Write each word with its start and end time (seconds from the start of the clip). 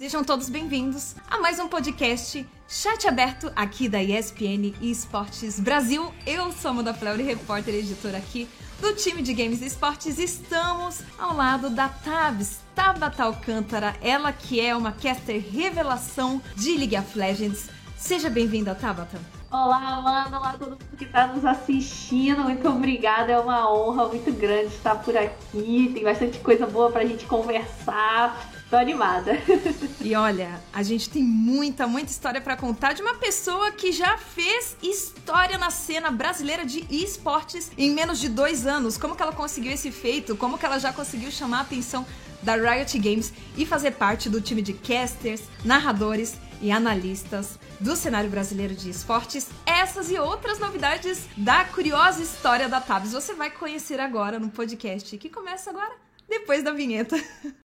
Sejam 0.00 0.24
todos 0.24 0.48
bem-vindos 0.48 1.14
a 1.30 1.38
mais 1.38 1.58
um 1.58 1.68
podcast 1.68 2.48
Chat 2.66 3.06
Aberto 3.06 3.52
aqui 3.54 3.86
da 3.86 4.02
ESPN 4.02 4.74
Esportes 4.80 5.60
Brasil. 5.60 6.10
Eu 6.26 6.50
sou 6.52 6.70
a 6.70 6.72
Amanda 6.72 6.94
Fleury, 6.94 7.22
repórter 7.22 7.74
e 7.74 7.80
editora 7.80 8.16
aqui 8.16 8.48
do 8.80 8.94
time 8.94 9.20
de 9.20 9.34
games 9.34 9.60
e 9.60 9.66
esportes. 9.66 10.18
Estamos 10.18 11.02
ao 11.18 11.36
lado 11.36 11.68
da 11.68 11.90
Tabs, 11.90 12.60
Tabata 12.74 13.24
Alcântara, 13.24 13.94
ela 14.00 14.32
que 14.32 14.58
é 14.58 14.74
uma 14.74 14.90
caster 14.90 15.38
revelação 15.38 16.40
de 16.56 16.78
League 16.78 16.96
of 16.96 17.18
Legends. 17.18 17.68
Seja 17.94 18.30
bem-vinda, 18.30 18.74
Tabata. 18.74 19.20
Olá, 19.52 19.96
Amanda, 19.98 20.38
olá 20.38 20.56
todo 20.58 20.70
mundo 20.70 20.96
que 20.96 21.04
está 21.04 21.26
nos 21.26 21.44
assistindo. 21.44 22.44
Muito 22.44 22.66
obrigada, 22.66 23.32
é 23.32 23.38
uma 23.38 23.70
honra 23.70 24.06
muito 24.06 24.32
grande 24.32 24.68
estar 24.68 24.94
por 24.94 25.14
aqui. 25.14 25.90
Tem 25.92 26.02
bastante 26.02 26.38
coisa 26.38 26.66
boa 26.66 26.90
para 26.90 27.02
a 27.02 27.04
gente 27.04 27.26
conversar. 27.26 28.49
Tô 28.70 28.76
animada. 28.76 29.32
E 30.02 30.14
olha, 30.14 30.58
a 30.72 30.82
gente 30.82 31.10
tem 31.10 31.22
muita, 31.22 31.86
muita 31.86 32.10
história 32.10 32.40
para 32.40 32.56
contar 32.56 32.94
de 32.94 33.02
uma 33.02 33.16
pessoa 33.16 33.70
que 33.70 33.92
já 33.92 34.16
fez 34.16 34.74
história 34.82 35.58
na 35.58 35.68
cena 35.68 36.10
brasileira 36.10 36.64
de 36.64 36.86
esportes 36.90 37.70
em 37.76 37.90
menos 37.90 38.18
de 38.18 38.30
dois 38.30 38.66
anos. 38.66 38.96
Como 38.96 39.14
que 39.14 39.22
ela 39.22 39.32
conseguiu 39.32 39.70
esse 39.70 39.90
feito? 39.90 40.34
Como 40.36 40.56
que 40.56 40.64
ela 40.64 40.78
já 40.78 40.90
conseguiu 40.90 41.30
chamar 41.30 41.58
a 41.58 41.60
atenção 41.60 42.06
da 42.42 42.54
Riot 42.54 42.98
Games 42.98 43.30
e 43.58 43.66
fazer 43.66 43.92
parte 43.92 44.30
do 44.30 44.40
time 44.40 44.62
de 44.62 44.72
casters, 44.72 45.42
narradores 45.62 46.38
e 46.62 46.70
analistas 46.70 47.58
do 47.78 47.94
cenário 47.94 48.30
brasileiro 48.30 48.74
de 48.74 48.88
esportes. 48.88 49.48
Essas 49.66 50.10
e 50.10 50.18
outras 50.18 50.58
novidades 50.58 51.26
da 51.36 51.64
curiosa 51.66 52.22
história 52.22 52.70
da 52.70 52.80
Tabs 52.80 53.12
você 53.12 53.34
vai 53.34 53.50
conhecer 53.50 54.00
agora 54.00 54.38
no 54.38 54.48
podcast 54.48 55.16
que 55.18 55.28
começa 55.28 55.68
agora, 55.68 55.92
depois 56.26 56.64
da 56.64 56.72
vinheta. 56.72 57.16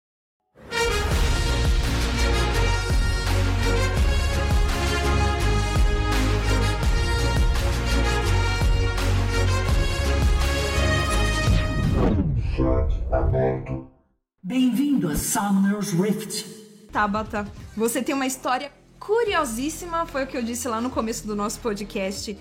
Summoner's 15.39 15.93
Rift. 15.93 16.45
Tabata, 16.91 17.49
você 17.77 18.01
tem 18.03 18.13
uma 18.13 18.27
história 18.27 18.69
curiosíssima, 18.99 20.05
foi 20.05 20.25
o 20.25 20.27
que 20.27 20.35
eu 20.35 20.43
disse 20.43 20.67
lá 20.67 20.81
no 20.81 20.89
começo 20.89 21.25
do 21.25 21.33
nosso 21.33 21.61
podcast. 21.61 22.37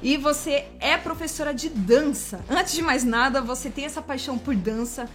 E 0.00 0.16
você 0.16 0.66
é 0.78 0.96
professora 0.96 1.52
de 1.52 1.68
dança. 1.68 2.40
Antes 2.48 2.74
de 2.74 2.82
mais 2.82 3.02
nada, 3.02 3.42
você 3.42 3.68
tem 3.68 3.84
essa 3.84 4.00
paixão 4.00 4.38
por 4.38 4.54
dança, 4.54 5.10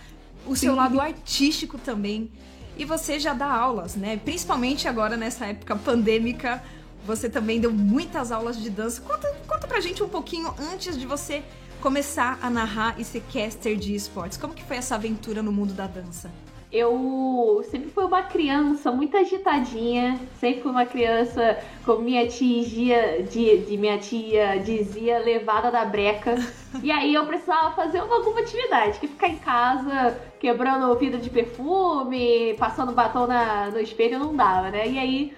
o 0.45 0.57
seu 0.57 0.73
Sim. 0.73 0.77
lado 0.77 0.99
artístico 0.99 1.77
também. 1.77 2.29
E 2.77 2.83
você 2.83 3.17
já 3.17 3.33
dá 3.33 3.49
aulas, 3.49 3.95
né? 3.95 4.17
Principalmente 4.17 4.85
agora 4.85 5.15
nessa 5.15 5.45
época 5.45 5.73
pandêmica, 5.77 6.61
você 7.07 7.29
também 7.29 7.61
deu 7.61 7.71
muitas 7.71 8.29
aulas 8.29 8.61
de 8.61 8.69
dança. 8.69 9.01
Conta, 9.01 9.33
conta 9.47 9.65
pra 9.65 9.79
gente 9.79 10.03
um 10.03 10.09
pouquinho 10.09 10.53
antes 10.73 10.99
de 10.99 11.05
você 11.05 11.41
começar 11.79 12.37
a 12.41 12.49
narrar 12.49 12.99
e 12.99 13.05
ser 13.05 13.23
caster 13.31 13.77
de 13.77 13.95
esportes. 13.95 14.37
Como 14.37 14.53
que 14.53 14.63
foi 14.65 14.75
essa 14.75 14.95
aventura 14.95 15.41
no 15.41 15.53
mundo 15.53 15.73
da 15.73 15.87
dança? 15.87 16.29
Eu 16.77 17.61
sempre 17.71 17.89
fui 17.89 18.03
uma 18.03 18.23
criança 18.23 18.91
muito 18.91 19.15
agitadinha, 19.15 20.19
sempre 20.41 20.61
fui 20.61 20.71
uma 20.71 20.85
criança, 20.85 21.57
como 21.85 22.01
minha 22.01 22.27
tia, 22.27 23.23
de, 23.23 23.59
de 23.59 23.77
minha 23.77 23.97
tia 23.97 24.59
dizia, 24.59 25.19
levada 25.19 25.71
da 25.71 25.85
breca. 25.85 26.35
E 26.83 26.91
aí 26.91 27.13
eu 27.13 27.25
precisava 27.25 27.73
fazer 27.73 28.03
uma, 28.03 28.17
alguma 28.17 28.41
atividade, 28.41 28.99
que 28.99 29.07
ficar 29.07 29.29
em 29.29 29.37
casa 29.37 30.19
quebrando 30.37 30.91
o 30.91 30.95
vidro 30.95 31.17
de 31.17 31.29
perfume, 31.29 32.53
passando 32.59 32.91
batom 32.91 33.25
na, 33.25 33.69
no 33.71 33.79
espelho 33.79 34.19
não 34.19 34.35
dava, 34.35 34.69
né? 34.69 34.85
E 34.85 34.99
aí, 34.99 35.33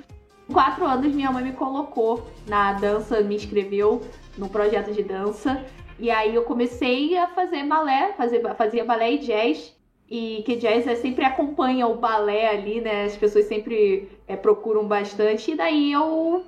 com 0.47 0.53
quatro 0.53 0.85
anos, 0.85 1.13
minha 1.13 1.31
mãe 1.31 1.43
me 1.43 1.51
colocou 1.51 2.25
na 2.47 2.73
dança, 2.73 3.21
me 3.21 3.35
inscreveu 3.35 4.01
no 4.35 4.49
projeto 4.49 4.91
de 4.91 5.03
dança. 5.03 5.63
E 5.99 6.09
aí 6.09 6.33
eu 6.33 6.45
comecei 6.45 7.15
a 7.15 7.27
fazer 7.27 7.63
balé, 7.63 8.13
fazer, 8.13 8.41
fazia 8.55 8.83
balé 8.83 9.11
e 9.11 9.17
jazz. 9.19 9.76
E 10.09 10.41
que 10.45 10.55
jazz 10.55 10.87
é, 10.87 10.95
sempre 10.95 11.25
acompanha 11.25 11.87
o 11.87 11.95
balé 11.95 12.49
ali, 12.49 12.79
né? 12.79 13.05
As 13.05 13.17
pessoas 13.17 13.45
sempre 13.45 14.09
é, 14.27 14.35
procuram 14.35 14.85
bastante. 14.85 15.51
E 15.51 15.55
daí 15.55 15.91
eu 15.91 16.45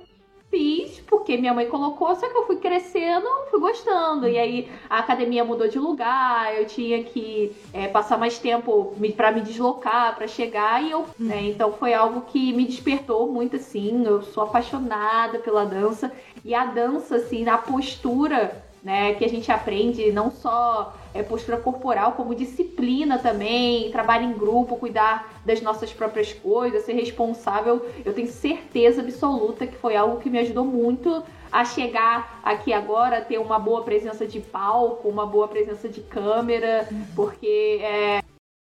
fiz, 0.50 0.98
porque 1.06 1.36
minha 1.36 1.54
mãe 1.54 1.68
colocou, 1.68 2.14
só 2.16 2.28
que 2.28 2.36
eu 2.36 2.46
fui 2.46 2.56
crescendo, 2.56 3.26
fui 3.50 3.60
gostando. 3.60 4.28
E 4.28 4.36
aí 4.36 4.68
a 4.88 4.98
academia 4.98 5.44
mudou 5.44 5.68
de 5.68 5.78
lugar, 5.78 6.58
eu 6.58 6.66
tinha 6.66 7.04
que 7.04 7.52
é, 7.72 7.86
passar 7.86 8.18
mais 8.18 8.38
tempo 8.38 8.96
para 9.16 9.30
me 9.30 9.40
deslocar, 9.40 10.16
para 10.16 10.26
chegar, 10.26 10.82
e 10.82 10.90
eu, 10.90 11.06
né, 11.18 11.42
então 11.42 11.72
foi 11.72 11.94
algo 11.94 12.22
que 12.22 12.52
me 12.52 12.64
despertou 12.64 13.30
muito 13.30 13.56
assim. 13.56 14.04
Eu 14.04 14.22
sou 14.22 14.42
apaixonada 14.42 15.38
pela 15.38 15.64
dança, 15.64 16.10
e 16.44 16.54
a 16.54 16.64
dança, 16.64 17.16
assim, 17.16 17.44
na 17.44 17.56
postura 17.56 18.64
né? 18.82 19.14
Que 19.14 19.24
a 19.24 19.28
gente 19.28 19.50
aprende 19.50 20.10
não 20.12 20.30
só 20.30 20.94
é, 21.12 21.22
postura 21.22 21.58
corporal, 21.58 22.12
como 22.12 22.34
disciplina 22.34 23.18
também, 23.18 23.90
trabalho 23.90 24.24
em 24.24 24.32
grupo, 24.32 24.76
cuidar 24.76 25.40
das 25.44 25.60
nossas 25.60 25.92
próprias 25.92 26.32
coisas, 26.32 26.84
ser 26.84 26.94
responsável. 26.94 27.84
Eu 28.04 28.14
tenho 28.14 28.28
certeza 28.28 29.00
absoluta 29.00 29.66
que 29.66 29.76
foi 29.76 29.96
algo 29.96 30.20
que 30.20 30.30
me 30.30 30.38
ajudou 30.38 30.64
muito 30.64 31.22
a 31.52 31.64
chegar 31.64 32.40
aqui 32.42 32.72
agora, 32.72 33.20
ter 33.20 33.38
uma 33.38 33.58
boa 33.58 33.82
presença 33.82 34.26
de 34.26 34.40
palco, 34.40 35.08
uma 35.08 35.26
boa 35.26 35.48
presença 35.48 35.88
de 35.88 36.00
câmera, 36.00 36.88
porque 37.16 37.80
é, 37.82 38.22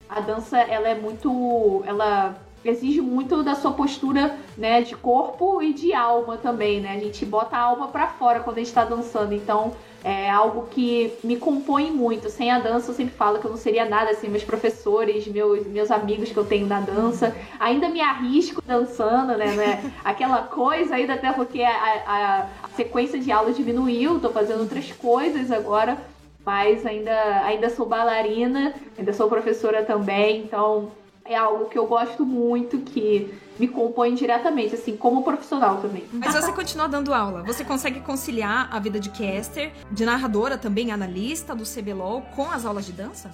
a 0.08 0.20
dança 0.20 0.58
ela 0.58 0.88
é 0.88 0.94
muito, 0.94 1.82
ela 1.86 2.36
exige 2.64 3.00
muito 3.00 3.42
da 3.42 3.54
sua 3.54 3.72
postura, 3.72 4.36
né, 4.56 4.82
de 4.82 4.94
corpo 4.94 5.62
e 5.62 5.72
de 5.72 5.94
alma 5.94 6.36
também, 6.36 6.80
né? 6.80 6.94
A 6.96 7.00
gente 7.00 7.24
bota 7.24 7.56
a 7.56 7.60
alma 7.60 7.88
para 7.88 8.08
fora 8.08 8.40
quando 8.40 8.58
a 8.58 8.60
gente 8.60 8.72
tá 8.72 8.84
dançando, 8.84 9.34
então 9.34 9.72
é 10.02 10.30
algo 10.30 10.66
que 10.70 11.12
me 11.22 11.36
compõe 11.36 11.90
muito. 11.90 12.30
Sem 12.30 12.50
a 12.50 12.58
dança, 12.58 12.90
eu 12.90 12.94
sempre 12.94 13.14
falo 13.14 13.38
que 13.38 13.44
eu 13.44 13.50
não 13.50 13.58
seria 13.58 13.84
nada 13.84 14.10
assim. 14.10 14.28
Meus 14.28 14.44
professores, 14.44 15.26
meus, 15.26 15.66
meus 15.66 15.90
amigos 15.90 16.30
que 16.30 16.36
eu 16.36 16.44
tenho 16.44 16.66
na 16.66 16.80
dança, 16.80 17.34
ainda 17.58 17.88
me 17.88 18.00
arrisco 18.00 18.62
dançando, 18.62 19.36
né? 19.36 19.54
né? 19.54 19.92
Aquela 20.04 20.42
coisa 20.42 20.94
ainda, 20.94 21.14
até 21.14 21.32
porque 21.32 21.62
a, 21.62 22.02
a, 22.06 22.46
a 22.62 22.68
sequência 22.76 23.18
de 23.18 23.30
aula 23.30 23.52
diminuiu, 23.52 24.20
tô 24.20 24.30
fazendo 24.30 24.60
outras 24.60 24.90
coisas 24.92 25.50
agora, 25.50 25.98
mas 26.44 26.86
ainda, 26.86 27.44
ainda 27.44 27.68
sou 27.68 27.84
bailarina, 27.84 28.74
ainda 28.98 29.12
sou 29.12 29.28
professora 29.28 29.84
também, 29.84 30.42
então 30.42 30.90
é 31.30 31.36
algo 31.36 31.66
que 31.66 31.78
eu 31.78 31.86
gosto 31.86 32.26
muito, 32.26 32.78
que 32.78 33.32
me 33.56 33.68
compõe 33.68 34.14
diretamente, 34.14 34.74
assim, 34.74 34.96
como 34.96 35.22
profissional 35.22 35.76
também. 35.76 36.04
Mas 36.12 36.34
você 36.34 36.50
continua 36.50 36.88
dando 36.88 37.14
aula, 37.14 37.44
você 37.44 37.64
consegue 37.64 38.00
conciliar 38.00 38.68
a 38.72 38.80
vida 38.80 38.98
de 38.98 39.10
caster, 39.10 39.72
de 39.92 40.04
narradora 40.04 40.58
também, 40.58 40.90
analista 40.90 41.54
do 41.54 41.62
CBLOL, 41.62 42.22
com 42.34 42.50
as 42.50 42.66
aulas 42.66 42.84
de 42.84 42.92
dança? 42.92 43.30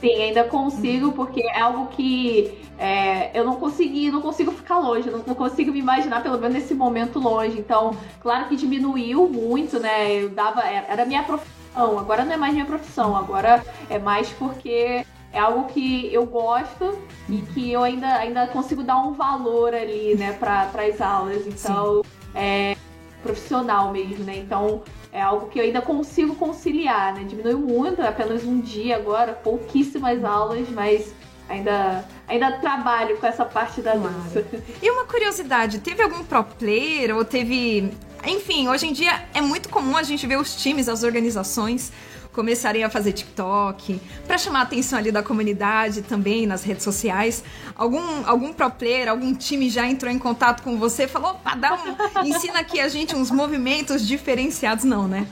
Sim, 0.00 0.14
ainda 0.22 0.44
consigo, 0.44 1.10
porque 1.12 1.40
é 1.40 1.60
algo 1.60 1.88
que 1.88 2.62
é, 2.78 3.36
eu 3.36 3.44
não 3.44 3.56
consegui, 3.56 4.08
não 4.08 4.20
consigo 4.20 4.52
ficar 4.52 4.78
longe, 4.78 5.10
não, 5.10 5.24
não, 5.26 5.34
consigo 5.34 5.72
me 5.72 5.80
imaginar, 5.80 6.22
pelo 6.22 6.38
menos 6.38 6.54
nesse 6.54 6.74
momento, 6.74 7.18
longe. 7.18 7.58
Então, 7.58 7.96
claro 8.20 8.46
que 8.46 8.54
diminuiu 8.54 9.28
muito, 9.28 9.80
né? 9.80 10.22
Eu 10.22 10.28
dava. 10.28 10.62
Era 10.62 11.04
minha 11.04 11.24
profissão, 11.24 11.98
agora 11.98 12.24
não 12.24 12.34
é 12.34 12.36
mais 12.36 12.52
minha 12.52 12.66
profissão, 12.66 13.16
agora 13.16 13.64
é 13.88 13.98
mais 13.98 14.28
porque 14.30 15.04
é 15.36 15.38
algo 15.38 15.64
que 15.64 16.08
eu 16.10 16.24
gosto 16.24 16.98
e 17.28 17.42
que 17.52 17.70
eu 17.70 17.82
ainda, 17.82 18.06
ainda 18.06 18.46
consigo 18.46 18.82
dar 18.82 18.96
um 18.96 19.12
valor 19.12 19.74
ali, 19.74 20.14
né, 20.14 20.32
para 20.32 20.70
as 20.82 20.98
aulas. 20.98 21.46
Então, 21.46 22.02
Sim. 22.02 22.10
é 22.34 22.76
profissional 23.22 23.92
mesmo, 23.92 24.24
né? 24.24 24.38
Então, 24.38 24.82
é 25.12 25.20
algo 25.20 25.48
que 25.48 25.58
eu 25.58 25.64
ainda 25.64 25.82
consigo 25.82 26.34
conciliar, 26.36 27.12
né? 27.12 27.24
Diminuiu 27.24 27.58
muito, 27.58 28.00
é 28.00 28.08
apenas 28.08 28.44
um 28.44 28.60
dia 28.60 28.96
agora, 28.96 29.34
pouquíssimas 29.34 30.24
aulas, 30.24 30.70
mas 30.70 31.14
ainda, 31.50 32.08
ainda 32.26 32.52
trabalho 32.52 33.18
com 33.18 33.26
essa 33.26 33.44
parte 33.44 33.82
da 33.82 33.92
claro. 33.92 34.08
dança. 34.08 34.46
E 34.80 34.90
uma 34.90 35.04
curiosidade, 35.04 35.80
teve 35.80 36.02
algum 36.02 36.24
pro 36.24 36.44
player 36.44 37.14
ou 37.14 37.26
teve. 37.26 37.92
Enfim, 38.26 38.68
hoje 38.68 38.86
em 38.86 38.92
dia 38.94 39.22
é 39.34 39.42
muito 39.42 39.68
comum 39.68 39.98
a 39.98 40.02
gente 40.02 40.26
ver 40.26 40.38
os 40.38 40.56
times, 40.56 40.88
as 40.88 41.02
organizações 41.02 41.92
começarem 42.36 42.84
a 42.84 42.90
fazer 42.90 43.12
TikTok, 43.12 43.98
para 44.26 44.36
chamar 44.36 44.60
a 44.60 44.62
atenção 44.62 44.98
ali 44.98 45.10
da 45.10 45.22
comunidade 45.22 46.02
também 46.02 46.46
nas 46.46 46.62
redes 46.62 46.84
sociais. 46.84 47.42
Algum, 47.74 48.26
algum 48.26 48.52
pro 48.52 48.70
player, 48.70 49.08
algum 49.08 49.34
time 49.34 49.70
já 49.70 49.86
entrou 49.86 50.12
em 50.12 50.18
contato 50.18 50.62
com 50.62 50.76
você 50.76 51.04
e 51.04 51.08
falou: 51.08 51.30
opa, 51.30 51.56
dá 51.56 51.74
um, 51.74 52.26
ensina 52.26 52.60
aqui 52.60 52.78
a 52.78 52.88
gente 52.88 53.16
uns 53.16 53.30
movimentos 53.30 54.06
diferenciados, 54.06 54.84
não, 54.84 55.08
né? 55.08 55.26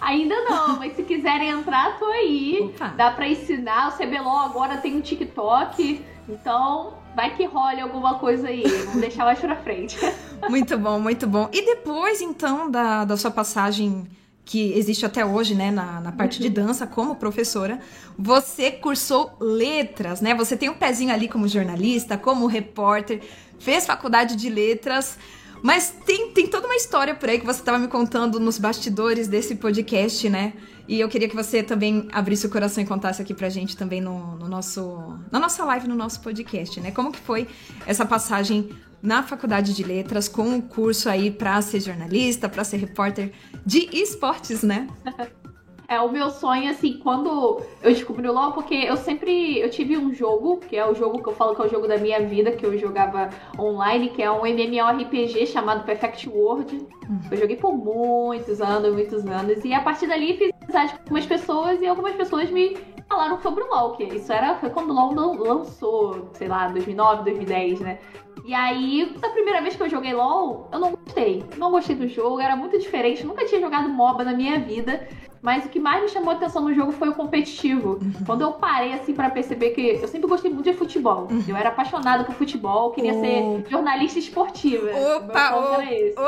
Ainda 0.00 0.34
não, 0.42 0.76
mas 0.76 0.94
se 0.96 1.04
quiserem 1.04 1.48
entrar, 1.48 1.98
tô 1.98 2.06
aí. 2.06 2.58
Opa. 2.74 2.88
Dá 2.88 3.10
pra 3.12 3.28
ensinar. 3.28 3.88
O 3.88 3.92
CBLOL 3.96 4.38
agora 4.40 4.76
tem 4.78 4.96
um 4.96 5.00
TikTok, 5.00 6.04
então 6.28 6.94
vai 7.14 7.34
que 7.36 7.44
role 7.44 7.80
alguma 7.80 8.18
coisa 8.18 8.48
aí. 8.48 8.62
Vamos 8.84 9.00
deixar 9.00 9.24
mais 9.24 9.38
pra 9.38 9.56
frente. 9.56 9.96
Muito 10.50 10.76
bom, 10.76 11.00
muito 11.00 11.26
bom. 11.26 11.48
E 11.50 11.64
depois, 11.64 12.20
então, 12.20 12.70
da, 12.70 13.04
da 13.04 13.16
sua 13.16 13.30
passagem 13.30 14.06
que 14.46 14.72
existe 14.78 15.04
até 15.04 15.26
hoje, 15.26 15.56
né, 15.56 15.72
na, 15.72 16.00
na 16.00 16.12
parte 16.12 16.40
de 16.40 16.48
dança 16.48 16.86
como 16.86 17.16
professora, 17.16 17.80
você 18.16 18.70
cursou 18.70 19.36
letras, 19.40 20.20
né? 20.20 20.36
Você 20.36 20.56
tem 20.56 20.70
um 20.70 20.74
pezinho 20.74 21.12
ali 21.12 21.26
como 21.26 21.48
jornalista, 21.48 22.16
como 22.16 22.46
repórter, 22.46 23.20
fez 23.58 23.84
faculdade 23.84 24.36
de 24.36 24.48
letras, 24.48 25.18
mas 25.62 25.92
tem, 26.06 26.30
tem 26.30 26.46
toda 26.46 26.68
uma 26.68 26.76
história 26.76 27.12
por 27.12 27.28
aí 27.28 27.40
que 27.40 27.44
você 27.44 27.58
estava 27.58 27.76
me 27.76 27.88
contando 27.88 28.38
nos 28.38 28.56
bastidores 28.56 29.26
desse 29.26 29.56
podcast, 29.56 30.28
né? 30.30 30.52
E 30.86 31.00
eu 31.00 31.08
queria 31.08 31.28
que 31.28 31.34
você 31.34 31.60
também 31.60 32.06
abrisse 32.12 32.46
o 32.46 32.50
coração 32.50 32.84
e 32.84 32.86
contasse 32.86 33.20
aqui 33.20 33.34
pra 33.34 33.48
gente 33.48 33.76
também 33.76 34.00
no, 34.00 34.36
no 34.36 34.48
nosso, 34.48 35.18
na 35.32 35.40
nossa 35.40 35.64
live, 35.64 35.88
no 35.88 35.96
nosso 35.96 36.20
podcast, 36.20 36.80
né? 36.80 36.92
Como 36.92 37.10
que 37.10 37.18
foi 37.18 37.48
essa 37.84 38.06
passagem 38.06 38.70
na 39.02 39.22
faculdade 39.22 39.74
de 39.74 39.82
letras 39.82 40.28
com 40.28 40.56
o 40.56 40.62
curso 40.62 41.08
aí 41.08 41.30
para 41.30 41.60
ser 41.62 41.80
jornalista, 41.80 42.48
para 42.48 42.64
ser 42.64 42.78
repórter 42.78 43.32
de 43.64 43.88
esportes, 43.92 44.62
né? 44.62 44.88
É 45.88 46.00
o 46.00 46.10
meu 46.10 46.30
sonho, 46.30 46.68
assim, 46.68 46.98
quando 46.98 47.62
eu 47.80 47.92
descobri 47.92 48.28
o 48.28 48.32
LoL, 48.32 48.52
porque 48.52 48.74
eu 48.74 48.96
sempre. 48.96 49.60
Eu 49.60 49.70
tive 49.70 49.96
um 49.96 50.12
jogo, 50.12 50.56
que 50.58 50.76
é 50.76 50.84
o 50.84 50.94
jogo 50.94 51.22
que 51.22 51.28
eu 51.28 51.32
falo 51.32 51.54
que 51.54 51.62
é 51.62 51.64
o 51.64 51.68
jogo 51.68 51.86
da 51.86 51.96
minha 51.96 52.20
vida, 52.26 52.50
que 52.50 52.66
eu 52.66 52.76
jogava 52.76 53.30
online, 53.56 54.08
que 54.08 54.20
é 54.20 54.28
um 54.28 54.44
MMORPG 54.44 55.46
chamado 55.46 55.84
Perfect 55.84 56.28
World. 56.28 56.74
Uhum. 57.08 57.20
Eu 57.30 57.36
joguei 57.36 57.56
por 57.56 57.72
muitos 57.72 58.60
anos, 58.60 58.92
muitos 58.92 59.24
anos. 59.26 59.64
E 59.64 59.72
a 59.72 59.80
partir 59.80 60.08
dali 60.08 60.36
fiz 60.36 60.50
amizade 60.62 60.92
com 60.92 60.98
algumas 61.02 61.26
pessoas 61.26 61.80
e 61.80 61.86
algumas 61.86 62.16
pessoas 62.16 62.50
me 62.50 62.76
falaram 63.08 63.40
sobre 63.40 63.62
o 63.62 63.68
LoL, 63.68 63.92
que 63.92 64.02
isso 64.02 64.32
era 64.32 64.56
foi 64.56 64.70
quando 64.70 64.90
o 64.90 64.92
LoL 64.92 65.34
lançou, 65.34 66.30
sei 66.32 66.48
lá, 66.48 66.66
2009, 66.66 67.22
2010, 67.22 67.80
né? 67.80 67.98
E 68.46 68.54
aí, 68.54 69.12
da 69.20 69.28
primeira 69.28 69.60
vez 69.60 69.74
que 69.74 69.82
eu 69.82 69.88
joguei 69.88 70.14
LoL, 70.14 70.68
eu 70.72 70.78
não 70.78 70.92
gostei. 70.92 71.44
Não 71.56 71.70
gostei 71.72 71.96
do 71.96 72.06
jogo, 72.06 72.40
era 72.40 72.54
muito 72.54 72.78
diferente. 72.78 73.26
Nunca 73.26 73.44
tinha 73.44 73.60
jogado 73.60 73.88
MOBA 73.88 74.22
na 74.22 74.32
minha 74.32 74.60
vida. 74.60 75.08
Mas 75.42 75.64
o 75.64 75.68
que 75.68 75.80
mais 75.80 76.02
me 76.02 76.08
chamou 76.08 76.30
a 76.30 76.34
atenção 76.34 76.62
no 76.62 76.74
jogo 76.74 76.92
foi 76.92 77.08
o 77.08 77.14
competitivo. 77.14 77.98
Uhum. 78.00 78.24
Quando 78.24 78.42
eu 78.42 78.52
parei, 78.52 78.92
assim, 78.92 79.14
para 79.14 79.30
perceber 79.30 79.70
que 79.70 79.80
eu 79.80 80.08
sempre 80.08 80.28
gostei 80.28 80.50
muito 80.50 80.70
de 80.70 80.76
futebol. 80.76 81.28
Uhum. 81.30 81.44
Eu 81.46 81.56
era 81.56 81.68
apaixonada 81.70 82.24
por 82.24 82.34
futebol, 82.34 82.92
queria 82.92 83.14
oh. 83.14 83.20
ser 83.20 83.70
jornalista 83.70 84.18
esportiva. 84.18 84.90
Opa, 85.16 85.56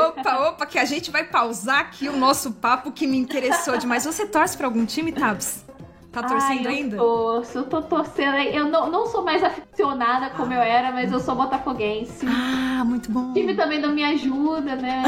opa, 0.09 0.49
opa, 0.49 0.67
que 0.67 0.79
a 0.79 0.85
gente 0.85 1.11
vai 1.11 1.25
pausar 1.25 1.81
aqui 1.81 2.09
o 2.09 2.17
nosso 2.17 2.53
papo 2.53 2.93
que 2.93 3.07
me 3.07 3.17
interessou 3.17 3.77
demais. 3.77 4.05
Você 4.05 4.27
torce 4.27 4.57
para 4.57 4.67
algum 4.67 4.85
time, 4.85 5.13
Tabs? 5.13 5.68
Tá 6.23 6.29
torcendo 6.29 6.67
Ai, 6.67 6.67
eu 6.67 6.71
ainda? 6.71 6.97
Torço, 6.97 7.59
eu 7.59 7.65
tô 7.65 7.83
torcendo. 7.83 8.37
Eu 8.37 8.67
não, 8.67 8.91
não 8.91 9.07
sou 9.07 9.23
mais 9.23 9.43
aficionada 9.43 10.31
como 10.31 10.53
ah. 10.53 10.57
eu 10.57 10.63
era, 10.63 10.91
mas 10.91 11.13
eu 11.13 11.21
sou 11.21 11.35
botafoguense. 11.35 12.27
Ah, 12.27 12.83
muito 12.85 13.11
bom. 13.11 13.31
O 13.31 13.35
time 13.35 13.55
também 13.55 13.81
não 13.81 13.93
me 13.93 14.03
ajuda, 14.03 14.75
né? 14.75 15.03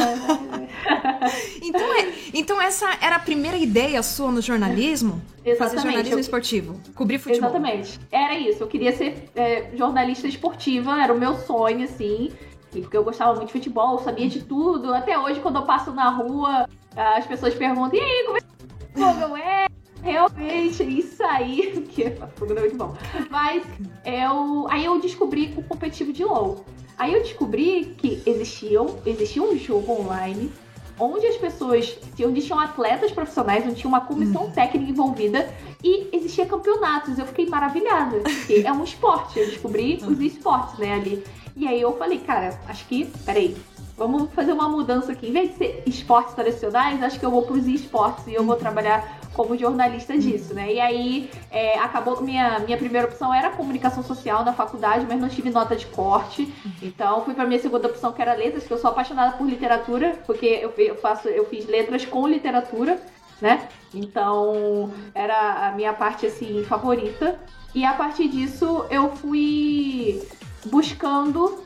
então, 1.62 1.94
é, 1.94 2.12
então 2.32 2.60
essa 2.60 2.86
era 3.00 3.16
a 3.16 3.18
primeira 3.18 3.56
ideia 3.56 4.02
sua 4.02 4.30
no 4.30 4.40
jornalismo? 4.40 5.20
Exatamente. 5.44 5.58
Fazer 5.58 5.78
jornalismo 5.78 6.16
eu... 6.16 6.20
esportivo, 6.20 6.80
cobrir 6.94 7.18
futebol. 7.18 7.50
Exatamente. 7.50 7.98
Era 8.12 8.38
isso, 8.38 8.62
eu 8.62 8.68
queria 8.68 8.92
ser 8.92 9.30
é, 9.34 9.70
jornalista 9.74 10.28
esportiva, 10.28 11.02
era 11.02 11.12
o 11.12 11.18
meu 11.18 11.34
sonho, 11.34 11.84
assim. 11.84 12.30
Porque 12.70 12.96
eu 12.96 13.02
gostava 13.02 13.34
muito 13.34 13.48
de 13.48 13.52
futebol, 13.52 13.98
sabia 13.98 14.28
de 14.28 14.42
tudo. 14.44 14.94
Até 14.94 15.18
hoje, 15.18 15.40
quando 15.40 15.56
eu 15.56 15.62
passo 15.62 15.90
na 15.92 16.08
rua, 16.08 16.68
as 16.94 17.26
pessoas 17.26 17.52
perguntam, 17.54 17.98
e 17.98 18.00
aí, 18.00 18.24
como 18.24 18.36
é 18.36 18.40
que 18.40 19.42
é? 19.42 19.69
Realmente, 20.02 20.82
isso 20.82 21.22
aí, 21.22 21.84
que 21.90 22.04
é 22.04 22.16
muito 22.38 22.76
bom. 22.76 22.94
Mas 23.28 23.62
eu, 24.04 24.66
aí 24.68 24.84
eu 24.84 25.00
descobri 25.00 25.54
o 25.56 25.62
competitivo 25.62 26.12
de 26.12 26.24
LoL. 26.24 26.64
Aí 26.98 27.14
eu 27.14 27.22
descobri 27.22 27.94
que 27.96 28.22
existiam, 28.26 28.98
existia 29.06 29.42
um 29.42 29.56
jogo 29.56 29.92
online 29.92 30.52
onde 30.98 31.26
as 31.26 31.36
pessoas, 31.36 31.98
onde 32.22 32.42
tinham 32.42 32.60
atletas 32.60 33.10
profissionais, 33.10 33.64
onde 33.64 33.76
tinha 33.76 33.88
uma 33.88 34.02
comissão 34.02 34.44
uhum. 34.44 34.50
técnica 34.50 34.90
envolvida 34.90 35.48
e 35.82 36.14
existia 36.14 36.44
campeonatos. 36.44 37.18
Eu 37.18 37.26
fiquei 37.26 37.46
maravilhada, 37.46 38.20
porque 38.20 38.62
é 38.66 38.70
um 38.70 38.84
esporte. 38.84 39.38
Eu 39.38 39.46
descobri 39.46 39.98
os 40.06 40.20
esportes, 40.20 40.78
né, 40.78 40.92
ali. 40.92 41.24
E 41.56 41.66
aí 41.66 41.80
eu 41.80 41.96
falei, 41.96 42.18
cara, 42.18 42.58
acho 42.68 42.86
que, 42.86 43.06
peraí, 43.24 43.56
vamos 43.96 44.30
fazer 44.32 44.52
uma 44.52 44.68
mudança 44.68 45.12
aqui. 45.12 45.28
Em 45.28 45.32
vez 45.32 45.50
de 45.52 45.56
ser 45.56 45.82
esportes 45.86 46.34
tradicionais, 46.34 47.02
acho 47.02 47.18
que 47.18 47.24
eu 47.24 47.30
vou 47.30 47.42
para 47.42 47.56
os 47.56 47.66
esportes 47.66 48.26
e 48.26 48.34
eu 48.34 48.44
vou 48.44 48.56
trabalhar 48.56 49.19
como 49.40 49.56
jornalista 49.56 50.18
disso, 50.18 50.52
né? 50.52 50.74
E 50.74 50.78
aí 50.78 51.30
é, 51.50 51.78
acabou 51.78 52.20
minha 52.20 52.58
minha 52.58 52.76
primeira 52.76 53.06
opção 53.08 53.32
era 53.32 53.48
comunicação 53.48 54.02
social 54.02 54.44
na 54.44 54.52
faculdade, 54.52 55.06
mas 55.08 55.18
não 55.18 55.30
tive 55.30 55.48
nota 55.48 55.74
de 55.74 55.86
corte. 55.86 56.52
Então 56.82 57.24
fui 57.24 57.32
para 57.32 57.46
minha 57.46 57.58
segunda 57.58 57.88
opção 57.88 58.12
que 58.12 58.20
era 58.20 58.34
letras, 58.34 58.66
que 58.66 58.70
eu 58.70 58.76
sou 58.76 58.90
apaixonada 58.90 59.38
por 59.38 59.48
literatura, 59.48 60.18
porque 60.26 60.44
eu, 60.46 60.74
eu 60.76 60.96
faço 60.96 61.26
eu 61.28 61.46
fiz 61.46 61.66
letras 61.66 62.04
com 62.04 62.28
literatura, 62.28 63.00
né? 63.40 63.66
Então 63.94 64.92
era 65.14 65.68
a 65.68 65.72
minha 65.72 65.94
parte 65.94 66.26
assim 66.26 66.62
favorita. 66.64 67.40
E 67.74 67.82
a 67.82 67.94
partir 67.94 68.28
disso 68.28 68.84
eu 68.90 69.10
fui 69.16 70.22
buscando 70.66 71.64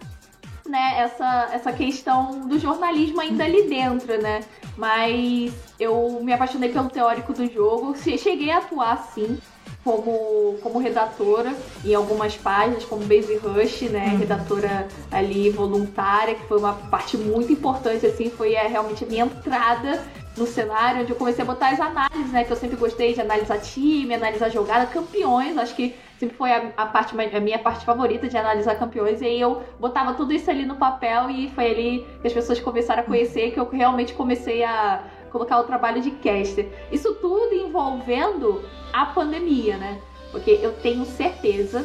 né, 0.68 0.94
essa, 0.98 1.50
essa 1.52 1.72
questão 1.72 2.46
do 2.48 2.58
jornalismo 2.58 3.20
ainda 3.20 3.44
ali 3.44 3.68
dentro, 3.68 4.20
né? 4.20 4.40
Mas 4.76 5.52
eu 5.78 6.20
me 6.22 6.32
apaixonei 6.32 6.70
pelo 6.70 6.88
teórico 6.88 7.32
do 7.32 7.50
jogo, 7.50 7.94
cheguei 7.96 8.50
a 8.50 8.58
atuar 8.58 9.10
sim. 9.14 9.38
Como, 9.82 10.56
como 10.62 10.78
redatora 10.78 11.54
em 11.84 11.94
algumas 11.94 12.34
páginas, 12.34 12.86
como 12.86 13.04
Base 13.04 13.36
Rush, 13.36 13.82
né? 13.90 14.12
Uhum. 14.12 14.18
Redatora 14.18 14.88
ali 15.10 15.50
voluntária, 15.50 16.34
que 16.34 16.48
foi 16.48 16.56
uma 16.58 16.72
parte 16.72 17.18
muito 17.18 17.52
importante, 17.52 18.06
assim, 18.06 18.30
foi 18.30 18.54
é, 18.54 18.66
realmente 18.66 19.04
a 19.04 19.06
minha 19.06 19.26
entrada 19.26 20.02
no 20.38 20.46
cenário, 20.46 21.02
onde 21.02 21.12
eu 21.12 21.16
comecei 21.16 21.42
a 21.42 21.46
botar 21.46 21.68
as 21.68 21.80
análises, 21.80 22.32
né? 22.32 22.44
Que 22.44 22.52
eu 22.52 22.56
sempre 22.56 22.76
gostei 22.76 23.12
de 23.12 23.20
analisar 23.20 23.58
time, 23.58 24.14
analisar 24.14 24.48
jogada, 24.48 24.86
campeões. 24.86 25.58
Acho 25.58 25.74
que 25.76 25.94
sempre 26.18 26.36
foi 26.36 26.52
a, 26.52 26.72
a, 26.76 26.86
parte, 26.86 27.14
a 27.18 27.40
minha 27.40 27.58
parte 27.58 27.84
favorita 27.84 28.28
de 28.28 28.36
analisar 28.36 28.76
campeões. 28.76 29.20
E 29.20 29.26
aí 29.26 29.40
eu 29.40 29.62
botava 29.78 30.14
tudo 30.14 30.32
isso 30.32 30.50
ali 30.50 30.64
no 30.64 30.76
papel 30.76 31.30
e 31.30 31.50
foi 31.50 31.70
ali 31.70 32.06
que 32.20 32.26
as 32.26 32.32
pessoas 32.32 32.60
começaram 32.60 33.02
a 33.02 33.04
conhecer 33.04 33.52
que 33.52 33.60
eu 33.60 33.68
realmente 33.68 34.14
comecei 34.14 34.62
a 34.64 35.02
colocar 35.30 35.58
o 35.58 35.64
trabalho 35.64 36.00
de 36.00 36.12
caster. 36.12 36.68
Isso 36.92 37.14
tudo 37.14 37.54
envolvendo 37.54 38.62
a 38.92 39.06
pandemia, 39.06 39.76
né? 39.76 40.00
Porque 40.30 40.58
eu 40.62 40.72
tenho 40.74 41.04
certeza 41.04 41.84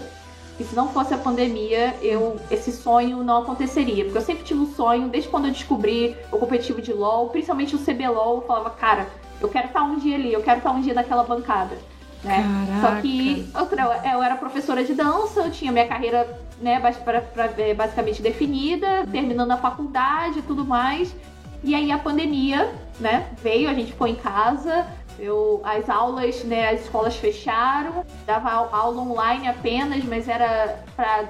que 0.57 0.63
se 0.63 0.75
não 0.75 0.89
fosse 0.89 1.13
a 1.13 1.17
pandemia, 1.17 1.95
eu 2.01 2.35
esse 2.51 2.71
sonho 2.71 3.23
não 3.23 3.43
aconteceria. 3.43 4.03
Porque 4.03 4.17
eu 4.17 4.21
sempre 4.21 4.43
tive 4.43 4.59
um 4.59 4.71
sonho, 4.73 5.07
desde 5.07 5.29
quando 5.29 5.45
eu 5.45 5.51
descobri 5.51 6.15
o 6.31 6.37
competitivo 6.37 6.81
de 6.81 6.93
LoL, 6.93 7.29
principalmente 7.29 7.75
o 7.75 7.79
CBLOL, 7.79 8.35
eu 8.35 8.41
falava, 8.41 8.69
cara, 8.71 9.07
eu 9.41 9.47
quero 9.47 9.67
estar 9.67 9.83
um 9.83 9.97
dia 9.97 10.15
ali, 10.15 10.33
eu 10.33 10.41
quero 10.41 10.57
estar 10.57 10.71
um 10.71 10.81
dia 10.81 10.93
naquela 10.93 11.23
bancada. 11.23 11.77
Né? 12.23 12.43
Só 12.81 13.01
que 13.01 13.47
eu 14.11 14.21
era 14.21 14.35
professora 14.35 14.83
de 14.83 14.93
dança, 14.93 15.41
eu 15.41 15.51
tinha 15.51 15.71
minha 15.71 15.87
carreira 15.87 16.27
né, 16.59 16.81
é, 17.57 17.73
basicamente 17.73 18.21
definida, 18.21 19.05
terminando 19.09 19.51
a 19.51 19.57
faculdade 19.57 20.39
e 20.39 20.41
tudo 20.41 20.65
mais. 20.65 21.15
E 21.63 21.75
aí 21.75 21.91
a 21.91 21.97
pandemia, 21.97 22.73
né, 22.99 23.27
veio, 23.41 23.69
a 23.69 23.73
gente 23.73 23.91
ficou 23.91 24.07
em 24.07 24.15
casa, 24.15 24.85
eu, 25.17 25.61
as 25.63 25.89
aulas, 25.89 26.43
né, 26.43 26.69
as 26.69 26.81
escolas 26.81 27.15
fecharam, 27.15 28.05
dava 28.25 28.49
aula 28.49 29.01
online 29.01 29.47
apenas, 29.47 30.03
mas 30.05 30.27
era 30.27 30.83
para 30.95 31.25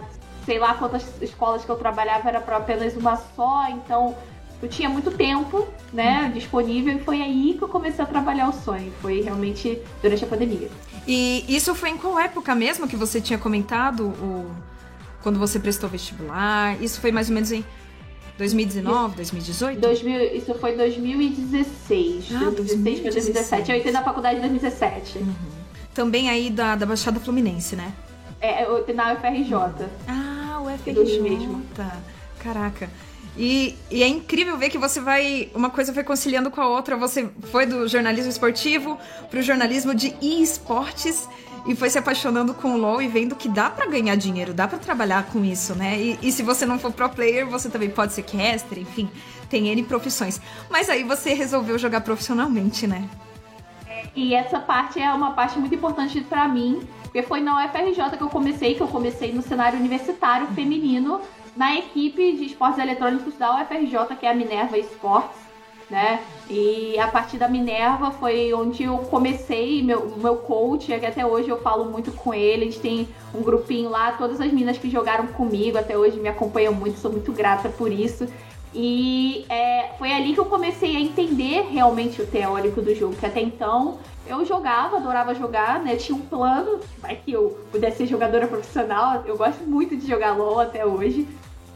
sei 0.46 0.58
lá 0.58 0.74
quantas 0.74 1.22
escolas 1.22 1.64
que 1.64 1.70
eu 1.70 1.76
trabalhava 1.76 2.28
era 2.28 2.42
para 2.42 2.58
apenas 2.58 2.96
uma 2.96 3.16
só, 3.36 3.68
então 3.70 4.16
eu 4.62 4.68
tinha 4.68 4.90
muito 4.90 5.12
tempo, 5.12 5.68
né, 5.94 6.30
disponível 6.34 6.96
e 6.96 7.00
foi 7.00 7.22
aí 7.22 7.56
que 7.58 7.64
eu 7.64 7.68
comecei 7.68 8.04
a 8.04 8.08
trabalhar 8.08 8.50
o 8.50 8.54
sonho. 8.54 8.92
Foi 9.02 9.22
realmente 9.22 9.82
durante 10.02 10.24
a 10.24 10.28
pandemia. 10.28 10.70
E 11.12 11.44
isso 11.48 11.74
foi 11.74 11.90
em 11.90 11.98
qual 11.98 12.20
época 12.20 12.54
mesmo 12.54 12.88
que 12.88 12.96
você 12.96 13.20
tinha 13.20 13.40
comentado 13.40 14.10
o 14.10 14.56
quando 15.24 15.40
você 15.40 15.60
prestou 15.60 15.90
vestibular? 15.90 16.80
Isso 16.80 17.02
foi 17.02 17.12
mais 17.12 17.30
ou 17.30 17.34
menos 17.34 17.52
em 17.52 17.66
2019, 18.38 19.16
2018? 19.16 19.82
2000, 19.82 20.36
isso 20.36 20.54
foi 20.54 20.76
2016. 20.78 22.30
Ah, 22.32 22.52
2016 22.52 23.00
para 23.00 23.12
2017. 23.12 23.72
Eu 23.72 23.78
entrei 23.78 23.92
na 23.92 24.04
faculdade 24.04 24.38
em 24.38 24.42
2017. 24.42 25.18
Uhum. 25.18 25.36
Também 25.96 26.30
aí 26.30 26.52
da, 26.52 26.76
da 26.76 26.86
Baixada 26.86 27.20
Fluminense, 27.20 27.76
né? 27.76 27.92
É, 28.40 28.66
na 28.94 29.14
UFRJ. 29.14 29.56
Ah, 30.08 30.62
o 30.62 30.72
UFRJ. 30.72 31.22
mesmo. 31.22 31.66
Caraca. 32.38 32.88
E, 33.42 33.74
e, 33.90 34.04
é 34.04 34.08
incrível 34.08 34.58
ver 34.58 34.70
que 34.70 34.78
você 34.78 35.00
vai. 35.00 35.50
Uma 35.56 35.70
coisa 35.70 35.94
foi 35.94 36.04
conciliando 36.04 36.52
com 36.52 36.60
a 36.60 36.68
outra. 36.68 36.98
Você 36.98 37.30
foi 37.50 37.66
do 37.66 37.88
jornalismo 37.88 38.30
esportivo 38.30 39.00
para 39.32 39.40
o 39.40 39.42
jornalismo 39.42 39.96
de 39.96 40.14
esportes 40.22 41.26
e 41.66 41.74
foi 41.74 41.90
se 41.90 41.98
apaixonando 41.98 42.54
com 42.54 42.74
o 42.74 42.78
LoL 42.78 43.02
e 43.02 43.08
vendo 43.08 43.38
que 43.38 43.48
dá 43.48 43.70
para 43.70 43.86
ganhar 43.86 44.16
dinheiro, 44.16 44.54
dá 44.54 44.68
para 44.68 44.78
trabalhar 44.78 45.28
com 45.28 45.46
isso, 45.46 45.74
né? 45.74 45.98
E, 45.98 46.20
e, 46.22 46.34
se 46.34 46.44
você 46.44 46.66
não 46.66 46.78
for 46.78 46.92
pro 46.92 47.08
player, 47.08 47.48
você 47.48 47.70
também 47.70 47.90
pode 47.90 48.12
ser 48.12 48.24
caster, 48.24 48.78
enfim, 48.78 49.10
tem 49.50 49.70
N 49.70 49.84
profissões. 49.84 50.42
Mas 50.70 50.90
aí 50.90 51.06
você 51.06 51.34
resolveu 51.34 51.80
jogar 51.80 52.02
profissionalmente, 52.02 52.86
né? 52.88 53.08
E 54.14 54.36
essa 54.36 54.60
parte 54.60 55.00
é 55.00 55.14
uma 55.14 55.32
parte 55.32 55.58
muito 55.58 55.74
importante 55.74 56.20
para 56.20 56.46
mim, 56.46 56.86
porque 57.04 57.24
foi 57.24 57.40
na 57.40 57.66
UFRJ 57.66 58.18
que 58.18 58.22
eu 58.22 58.30
comecei, 58.30 58.76
que 58.76 58.82
eu 58.82 58.88
comecei 58.88 59.32
no 59.32 59.42
cenário 59.42 59.80
universitário 59.80 60.48
feminino 60.48 61.22
na 61.60 61.76
equipe 61.76 62.38
de 62.38 62.46
esportes 62.46 62.80
eletrônicos 62.80 63.36
da 63.36 63.62
UFRJ, 63.62 64.16
que 64.18 64.26
é 64.26 64.32
a 64.32 64.34
Minerva 64.34 64.78
Esportes. 64.78 65.38
né? 65.90 66.22
E 66.50 66.98
a 67.00 67.08
partir 67.08 67.38
da 67.38 67.50
Minerva 67.50 68.12
foi 68.12 68.54
onde 68.54 68.84
eu 68.84 69.00
comecei, 69.00 69.82
meu, 69.82 70.16
meu 70.18 70.38
coach, 70.38 70.86
que 70.86 71.06
até 71.06 71.26
hoje 71.26 71.50
eu 71.50 71.60
falo 71.62 71.86
muito 71.86 72.12
com 72.12 72.32
ele, 72.32 72.66
gente 72.66 72.80
tem 72.80 73.08
um 73.34 73.42
grupinho 73.42 73.90
lá, 73.90 74.12
todas 74.12 74.40
as 74.40 74.48
meninas 74.54 74.78
que 74.78 74.88
jogaram 74.90 75.28
comigo 75.28 75.80
até 75.80 75.98
hoje 75.98 76.20
me 76.20 76.30
acompanham 76.30 76.74
muito, 76.74 77.00
sou 77.00 77.12
muito 77.12 77.34
grata 77.34 77.70
por 77.70 77.92
isso. 77.92 78.28
E 78.74 79.46
é, 79.50 79.90
foi 79.98 80.14
ali 80.14 80.34
que 80.34 80.40
eu 80.40 80.46
comecei 80.46 80.96
a 80.96 81.00
entender 81.00 81.68
realmente 81.72 82.22
o 82.22 82.28
teórico 82.28 82.82
do 82.82 82.94
jogo, 82.94 83.16
que 83.16 83.26
até 83.26 83.42
então 83.42 83.98
eu 84.28 84.46
jogava, 84.46 84.98
adorava 84.98 85.34
jogar, 85.34 85.80
né? 85.80 85.96
Tinha 85.96 86.16
um 86.16 86.22
plano, 86.22 86.80
vai 87.00 87.16
que 87.16 87.32
eu 87.32 87.58
pudesse 87.72 87.98
ser 87.98 88.06
jogadora 88.06 88.48
profissional, 88.48 89.24
eu 89.26 89.36
gosto 89.36 89.64
muito 89.64 89.98
de 89.98 90.08
jogar 90.08 90.38
LOL 90.38 90.60
até 90.60 90.86
hoje. 90.86 91.28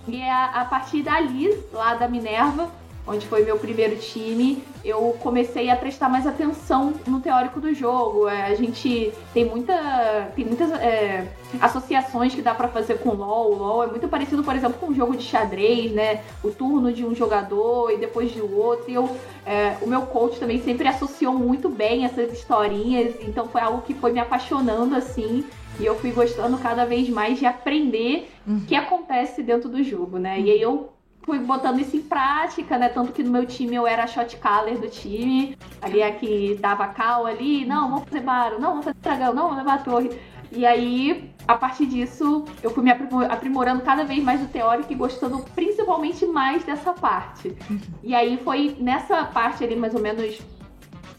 E 0.08 0.22
a, 0.22 0.62
a 0.62 0.66
partir 0.66 1.02
dali, 1.02 1.58
lá 1.72 1.96
da 1.96 2.08
Minerva, 2.08 2.70
onde 3.06 3.28
foi 3.28 3.44
meu 3.44 3.58
primeiro 3.58 3.98
time, 3.98 4.64
eu 4.84 5.16
comecei 5.20 5.70
a 5.70 5.76
prestar 5.76 6.08
mais 6.08 6.26
atenção 6.26 6.94
no 7.06 7.20
teórico 7.20 7.60
do 7.60 7.74
jogo. 7.74 8.30
É, 8.30 8.44
a 8.44 8.56
gente 8.56 9.14
tem 9.34 9.44
muita, 9.46 10.32
tem 10.36 10.46
muitas 10.46 10.72
é, 10.72 11.28
associações 11.60 12.34
que 12.34 12.42
dá 12.42 12.54
para 12.54 12.70
fazer 12.70 13.00
com 13.00 13.10
LoL. 13.10 13.52
O 13.52 13.56
LoL 13.56 13.84
é 13.84 13.88
muito 13.88 14.08
parecido, 14.08 14.44
por 14.44 14.56
exemplo, 14.56 14.78
com 14.80 14.88
um 14.88 14.96
jogo 14.96 15.18
de 15.18 15.24
xadrez, 15.24 15.92
né? 15.92 16.22
O 16.42 16.50
turno 16.50 16.94
de 16.94 17.06
um 17.06 17.14
jogador 17.14 17.92
e 17.92 17.98
depois 17.98 18.32
de 18.32 18.42
outro. 18.42 18.90
E 18.90 18.94
eu, 18.94 19.10
é, 19.46 19.76
o 19.82 19.88
meu 19.88 20.04
coach 20.04 20.40
também 20.40 20.62
sempre 20.62 20.88
associou 20.88 21.34
muito 21.34 21.68
bem 21.68 22.06
essas 22.06 22.32
historinhas, 22.32 23.16
então 23.22 23.48
foi 23.48 23.62
algo 23.62 23.82
que 23.82 23.94
foi 23.94 24.14
me 24.14 24.20
apaixonando 24.20 24.96
assim. 24.96 25.44
E 25.80 25.86
eu 25.86 25.98
fui 26.00 26.12
gostando 26.12 26.58
cada 26.58 26.86
vez 26.86 27.10
mais 27.10 27.40
de 27.40 27.46
aprender 27.46 28.30
o 28.46 28.52
uhum. 28.52 28.60
que 28.62 28.76
acontece 28.76 29.42
dentro 29.42 29.70
do 29.70 29.84
jogo, 29.84 30.18
né? 30.18 30.40
E 30.40 30.52
aí 30.52 30.62
eu 30.62 30.94
fui 31.24 31.40
botando 31.40 31.80
isso 31.80 31.96
em 31.96 32.02
prática, 32.02 32.78
né? 32.78 32.90
Tanto 32.90 33.12
que 33.12 33.24
no 33.24 33.32
meu 33.32 33.46
time 33.46 33.76
eu 33.76 33.88
era 33.88 34.04
a 34.04 34.08
shot 34.08 34.38
caller 34.38 34.78
do 34.78 34.88
time. 34.88 35.58
Ali 35.82 36.02
é 36.02 36.12
que 36.12 36.58
dava 36.60 36.88
cal 36.88 37.26
ali. 37.26 37.66
Não, 37.66 37.90
vamos 37.90 38.04
fazer 38.06 38.22
baro. 38.22 38.60
Não, 38.60 38.70
vamos 38.70 38.86
fazer 38.86 38.98
dragão. 39.02 39.34
Não, 39.34 39.44
vamos 39.44 39.58
levar 39.58 39.76
a 39.76 39.78
torre. 39.80 40.10
E 40.56 40.68
aí, 40.68 41.34
a 41.48 41.56
partir 41.56 41.88
disso, 41.88 42.46
eu 42.62 42.70
fui 42.70 42.84
me 42.84 42.92
aprimorando 42.92 43.82
cada 43.82 44.04
vez 44.04 44.24
mais 44.24 44.40
do 44.40 44.48
teórico 44.48 44.94
e 44.94 44.96
gostando 44.96 45.44
principalmente 45.56 46.28
mais 46.28 46.64
dessa 46.64 46.94
parte. 46.94 47.58
E 48.04 48.14
aí 48.14 48.38
foi 48.38 48.78
nessa 48.80 49.24
parte 49.26 49.64
ali, 49.64 49.76
mais 49.76 49.96
ou 49.96 50.02
menos, 50.02 50.40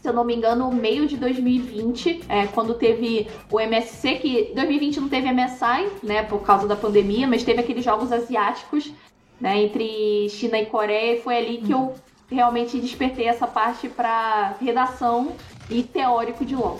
se 0.05 0.09
eu 0.09 0.13
não 0.13 0.23
me 0.23 0.35
engano, 0.35 0.71
meio 0.71 1.07
de 1.07 1.17
2020, 1.17 2.25
é, 2.29 2.45
quando 2.45 2.75
teve 2.75 3.27
o 3.51 3.59
MSC, 3.59 4.17
que 4.17 4.51
2020 4.53 4.99
não 4.99 5.09
teve 5.09 5.31
MSI, 5.31 5.89
né, 6.03 6.21
por 6.21 6.43
causa 6.43 6.67
da 6.67 6.75
pandemia, 6.75 7.25
mas 7.25 7.43
teve 7.43 7.59
aqueles 7.59 7.83
jogos 7.83 8.11
asiáticos 8.11 8.93
né, 9.41 9.63
entre 9.63 10.29
China 10.29 10.59
e 10.59 10.67
Coreia, 10.67 11.17
e 11.17 11.21
foi 11.21 11.37
ali 11.37 11.57
que 11.57 11.71
eu 11.71 11.95
realmente 12.29 12.79
despertei 12.79 13.27
essa 13.27 13.47
parte 13.47 13.89
para 13.89 14.55
redação 14.61 15.33
e 15.71 15.81
teórico 15.81 16.45
de 16.45 16.55
LOL. 16.55 16.79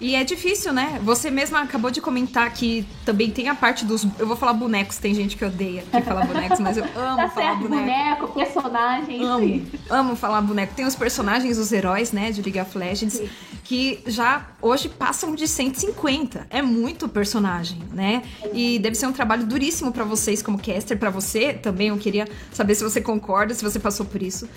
E 0.00 0.14
é 0.14 0.24
difícil, 0.24 0.72
né? 0.72 1.00
Você 1.02 1.30
mesma 1.30 1.62
acabou 1.62 1.90
de 1.90 2.00
comentar 2.00 2.52
que 2.52 2.86
também 3.04 3.30
tem 3.30 3.48
a 3.48 3.54
parte 3.54 3.84
dos. 3.84 4.06
Eu 4.18 4.26
vou 4.26 4.36
falar 4.36 4.52
bonecos, 4.52 4.98
tem 4.98 5.14
gente 5.14 5.36
que 5.36 5.44
odeia 5.44 5.82
que 5.82 6.02
falar 6.02 6.26
bonecos, 6.26 6.58
mas 6.60 6.76
eu 6.76 6.84
amo 6.84 7.16
tá 7.16 7.28
falar 7.28 7.30
certo, 7.30 7.68
boneco. 7.68 7.82
boneco, 7.82 8.28
personagem. 8.32 9.24
Amo, 9.24 9.66
amo 9.88 10.16
falar 10.16 10.40
boneco. 10.40 10.74
Tem 10.74 10.84
os 10.84 10.94
personagens, 10.94 11.58
os 11.58 11.72
heróis, 11.72 12.12
né, 12.12 12.30
de 12.32 12.42
League 12.42 12.60
of 12.60 12.76
Legends, 12.76 13.14
Sim. 13.14 13.28
que 13.62 14.00
já 14.06 14.46
hoje 14.60 14.88
passam 14.88 15.34
de 15.34 15.46
150. 15.46 16.46
É 16.50 16.60
muito 16.60 17.08
personagem, 17.08 17.78
né? 17.92 18.22
E 18.52 18.78
deve 18.78 18.96
ser 18.96 19.06
um 19.06 19.12
trabalho 19.12 19.46
duríssimo 19.46 19.92
para 19.92 20.04
vocês 20.04 20.42
como 20.42 20.58
caster, 20.58 20.98
para 20.98 21.10
você 21.10 21.52
também. 21.52 21.88
Eu 21.88 21.98
queria 21.98 22.28
saber 22.52 22.74
se 22.74 22.82
você 22.82 23.00
concorda, 23.00 23.54
se 23.54 23.62
você 23.62 23.78
passou 23.78 24.04
por 24.06 24.22
isso 24.22 24.48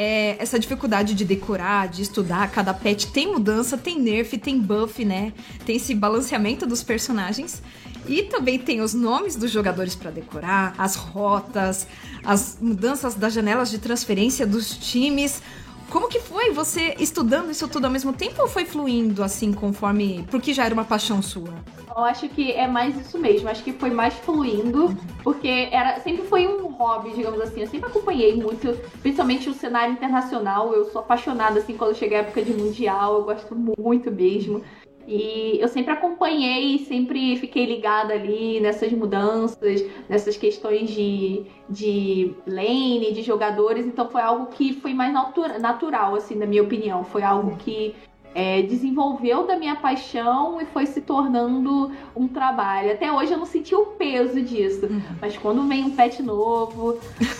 é, 0.00 0.36
essa 0.38 0.60
dificuldade 0.60 1.12
de 1.12 1.24
decorar, 1.24 1.88
de 1.88 2.02
estudar. 2.02 2.48
Cada 2.52 2.72
pet 2.72 3.08
tem 3.08 3.26
mudança, 3.26 3.76
tem 3.76 3.98
nerf, 4.00 4.38
tem 4.38 4.56
buff, 4.56 5.04
né? 5.04 5.32
Tem 5.66 5.74
esse 5.74 5.92
balanceamento 5.92 6.64
dos 6.64 6.84
personagens. 6.84 7.60
E 8.06 8.22
também 8.22 8.60
tem 8.60 8.80
os 8.80 8.94
nomes 8.94 9.34
dos 9.34 9.50
jogadores 9.50 9.96
para 9.96 10.12
decorar, 10.12 10.72
as 10.78 10.94
rotas, 10.94 11.88
as 12.24 12.58
mudanças 12.60 13.16
das 13.16 13.34
janelas 13.34 13.70
de 13.70 13.78
transferência 13.78 14.46
dos 14.46 14.70
times. 14.78 15.42
Como 15.90 16.08
que 16.08 16.20
foi 16.20 16.50
você 16.50 16.94
estudando 16.98 17.50
isso 17.50 17.66
tudo 17.66 17.86
ao 17.86 17.90
mesmo 17.90 18.12
tempo 18.12 18.42
ou 18.42 18.48
foi 18.48 18.66
fluindo 18.66 19.22
assim 19.22 19.52
conforme. 19.52 20.26
Porque 20.30 20.52
já 20.52 20.64
era 20.64 20.74
uma 20.74 20.84
paixão 20.84 21.22
sua? 21.22 21.54
Eu 21.96 22.04
acho 22.04 22.28
que 22.28 22.52
é 22.52 22.66
mais 22.66 22.94
isso 22.96 23.18
mesmo. 23.18 23.48
Acho 23.48 23.64
que 23.64 23.72
foi 23.72 23.90
mais 23.90 24.14
fluindo, 24.14 24.96
porque 25.24 25.68
era 25.72 25.98
sempre 26.00 26.26
foi 26.26 26.46
um 26.46 26.66
hobby, 26.68 27.12
digamos 27.12 27.40
assim. 27.40 27.62
Eu 27.62 27.66
sempre 27.66 27.88
acompanhei 27.88 28.36
muito, 28.36 28.78
principalmente 29.00 29.48
o 29.48 29.54
cenário 29.54 29.94
internacional. 29.94 30.74
Eu 30.74 30.84
sou 30.90 31.00
apaixonada 31.00 31.58
assim 31.58 31.76
quando 31.76 31.96
chega 31.96 32.16
a 32.16 32.18
época 32.20 32.42
de 32.42 32.52
mundial. 32.52 33.14
Eu 33.14 33.24
gosto 33.24 33.54
muito 33.78 34.10
mesmo. 34.10 34.62
E 35.08 35.58
eu 35.58 35.68
sempre 35.68 35.90
acompanhei, 35.90 36.80
sempre 36.80 37.34
fiquei 37.38 37.64
ligada 37.64 38.12
ali 38.12 38.60
nessas 38.60 38.92
mudanças, 38.92 39.82
nessas 40.06 40.36
questões 40.36 40.90
de, 40.90 41.46
de 41.68 42.34
lane, 42.46 43.10
de 43.12 43.22
jogadores. 43.22 43.86
Então 43.86 44.10
foi 44.10 44.20
algo 44.20 44.46
que 44.46 44.74
foi 44.74 44.92
mais 44.92 45.10
natural, 45.10 46.14
assim, 46.14 46.34
na 46.34 46.44
minha 46.44 46.62
opinião. 46.62 47.04
Foi 47.04 47.22
algo 47.22 47.56
que 47.56 47.94
é, 48.34 48.60
desenvolveu 48.60 49.46
da 49.46 49.56
minha 49.56 49.76
paixão 49.76 50.60
e 50.60 50.66
foi 50.66 50.84
se 50.84 51.00
tornando 51.00 51.90
um 52.14 52.28
trabalho. 52.28 52.92
Até 52.92 53.10
hoje 53.10 53.32
eu 53.32 53.38
não 53.38 53.46
senti 53.46 53.74
o 53.74 53.86
peso 53.86 54.42
disso. 54.42 54.84
Uhum. 54.84 55.00
Mas 55.22 55.38
quando 55.38 55.66
vem 55.66 55.84
um 55.84 55.96
pet 55.96 56.22
novo, 56.22 56.98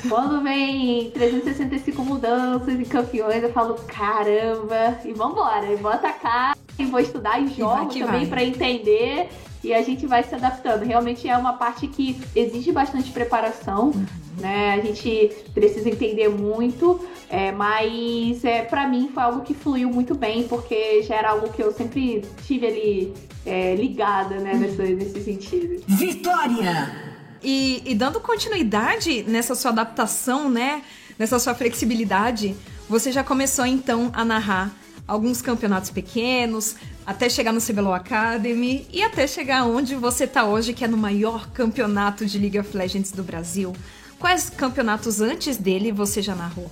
quando 0.08 0.40
vem 0.42 1.10
365 1.10 2.02
mudanças 2.02 2.80
e 2.80 2.84
campeões, 2.87 3.42
eu 3.42 3.52
falo, 3.52 3.75
caramba, 3.87 4.98
e 5.04 5.12
vambora, 5.12 5.70
e 5.70 5.76
vou 5.76 5.90
atacar 5.90 6.56
e 6.56 6.67
vou 6.87 7.00
estudar 7.00 7.40
e 7.40 7.49
jogo 7.49 7.97
e 7.97 8.00
também 8.00 8.26
para 8.26 8.42
entender 8.42 9.28
e 9.62 9.75
a 9.75 9.82
gente 9.82 10.06
vai 10.06 10.23
se 10.23 10.35
adaptando. 10.35 10.85
Realmente 10.85 11.28
é 11.28 11.37
uma 11.37 11.54
parte 11.54 11.87
que 11.88 12.20
exige 12.35 12.73
bastante 12.73 13.11
preparação, 13.11 13.90
uhum. 13.90 14.06
né? 14.38 14.75
A 14.75 14.80
gente 14.80 15.32
precisa 15.52 15.88
entender 15.88 16.28
muito, 16.28 17.04
é, 17.28 17.50
mas 17.52 18.44
é, 18.44 18.62
para 18.62 18.87
mim 18.87 19.11
foi 19.12 19.23
algo 19.23 19.40
que 19.42 19.54
fluiu 19.54 19.90
muito 19.90 20.14
bem, 20.14 20.47
porque 20.47 21.02
já 21.02 21.16
era 21.16 21.30
algo 21.30 21.52
que 21.52 21.62
eu 21.62 21.73
sempre 21.73 22.23
tive 22.47 22.66
ali 22.66 23.14
é, 23.44 23.75
ligada, 23.75 24.37
né, 24.37 24.52
uhum. 24.52 24.58
nesse, 24.61 24.82
nesse 24.94 25.20
sentido. 25.23 25.82
Vitória! 25.87 27.08
E, 27.42 27.82
e 27.85 27.94
dando 27.94 28.20
continuidade 28.20 29.23
nessa 29.23 29.54
sua 29.54 29.70
adaptação, 29.70 30.49
né? 30.49 30.82
Nessa 31.18 31.38
sua 31.40 31.52
flexibilidade, 31.52 32.54
você 32.88 33.11
já 33.11 33.25
começou 33.25 33.66
então 33.66 34.11
a 34.12 34.25
narrar 34.25 34.73
alguns 35.08 35.40
campeonatos 35.40 35.88
pequenos, 35.88 36.76
até 37.06 37.30
chegar 37.30 37.50
no 37.50 37.60
CBLOL 37.62 37.94
Academy 37.94 38.86
e 38.92 39.02
até 39.02 39.26
chegar 39.26 39.64
onde 39.64 39.94
você 39.94 40.24
está 40.24 40.44
hoje, 40.44 40.74
que 40.74 40.84
é 40.84 40.88
no 40.88 40.98
maior 40.98 41.50
campeonato 41.50 42.26
de 42.26 42.38
League 42.38 42.58
of 42.58 42.76
Legends 42.76 43.10
do 43.10 43.22
Brasil. 43.22 43.72
Quais 44.20 44.50
campeonatos 44.50 45.22
antes 45.22 45.56
dele 45.56 45.90
você 45.90 46.20
já 46.20 46.34
narrou? 46.34 46.70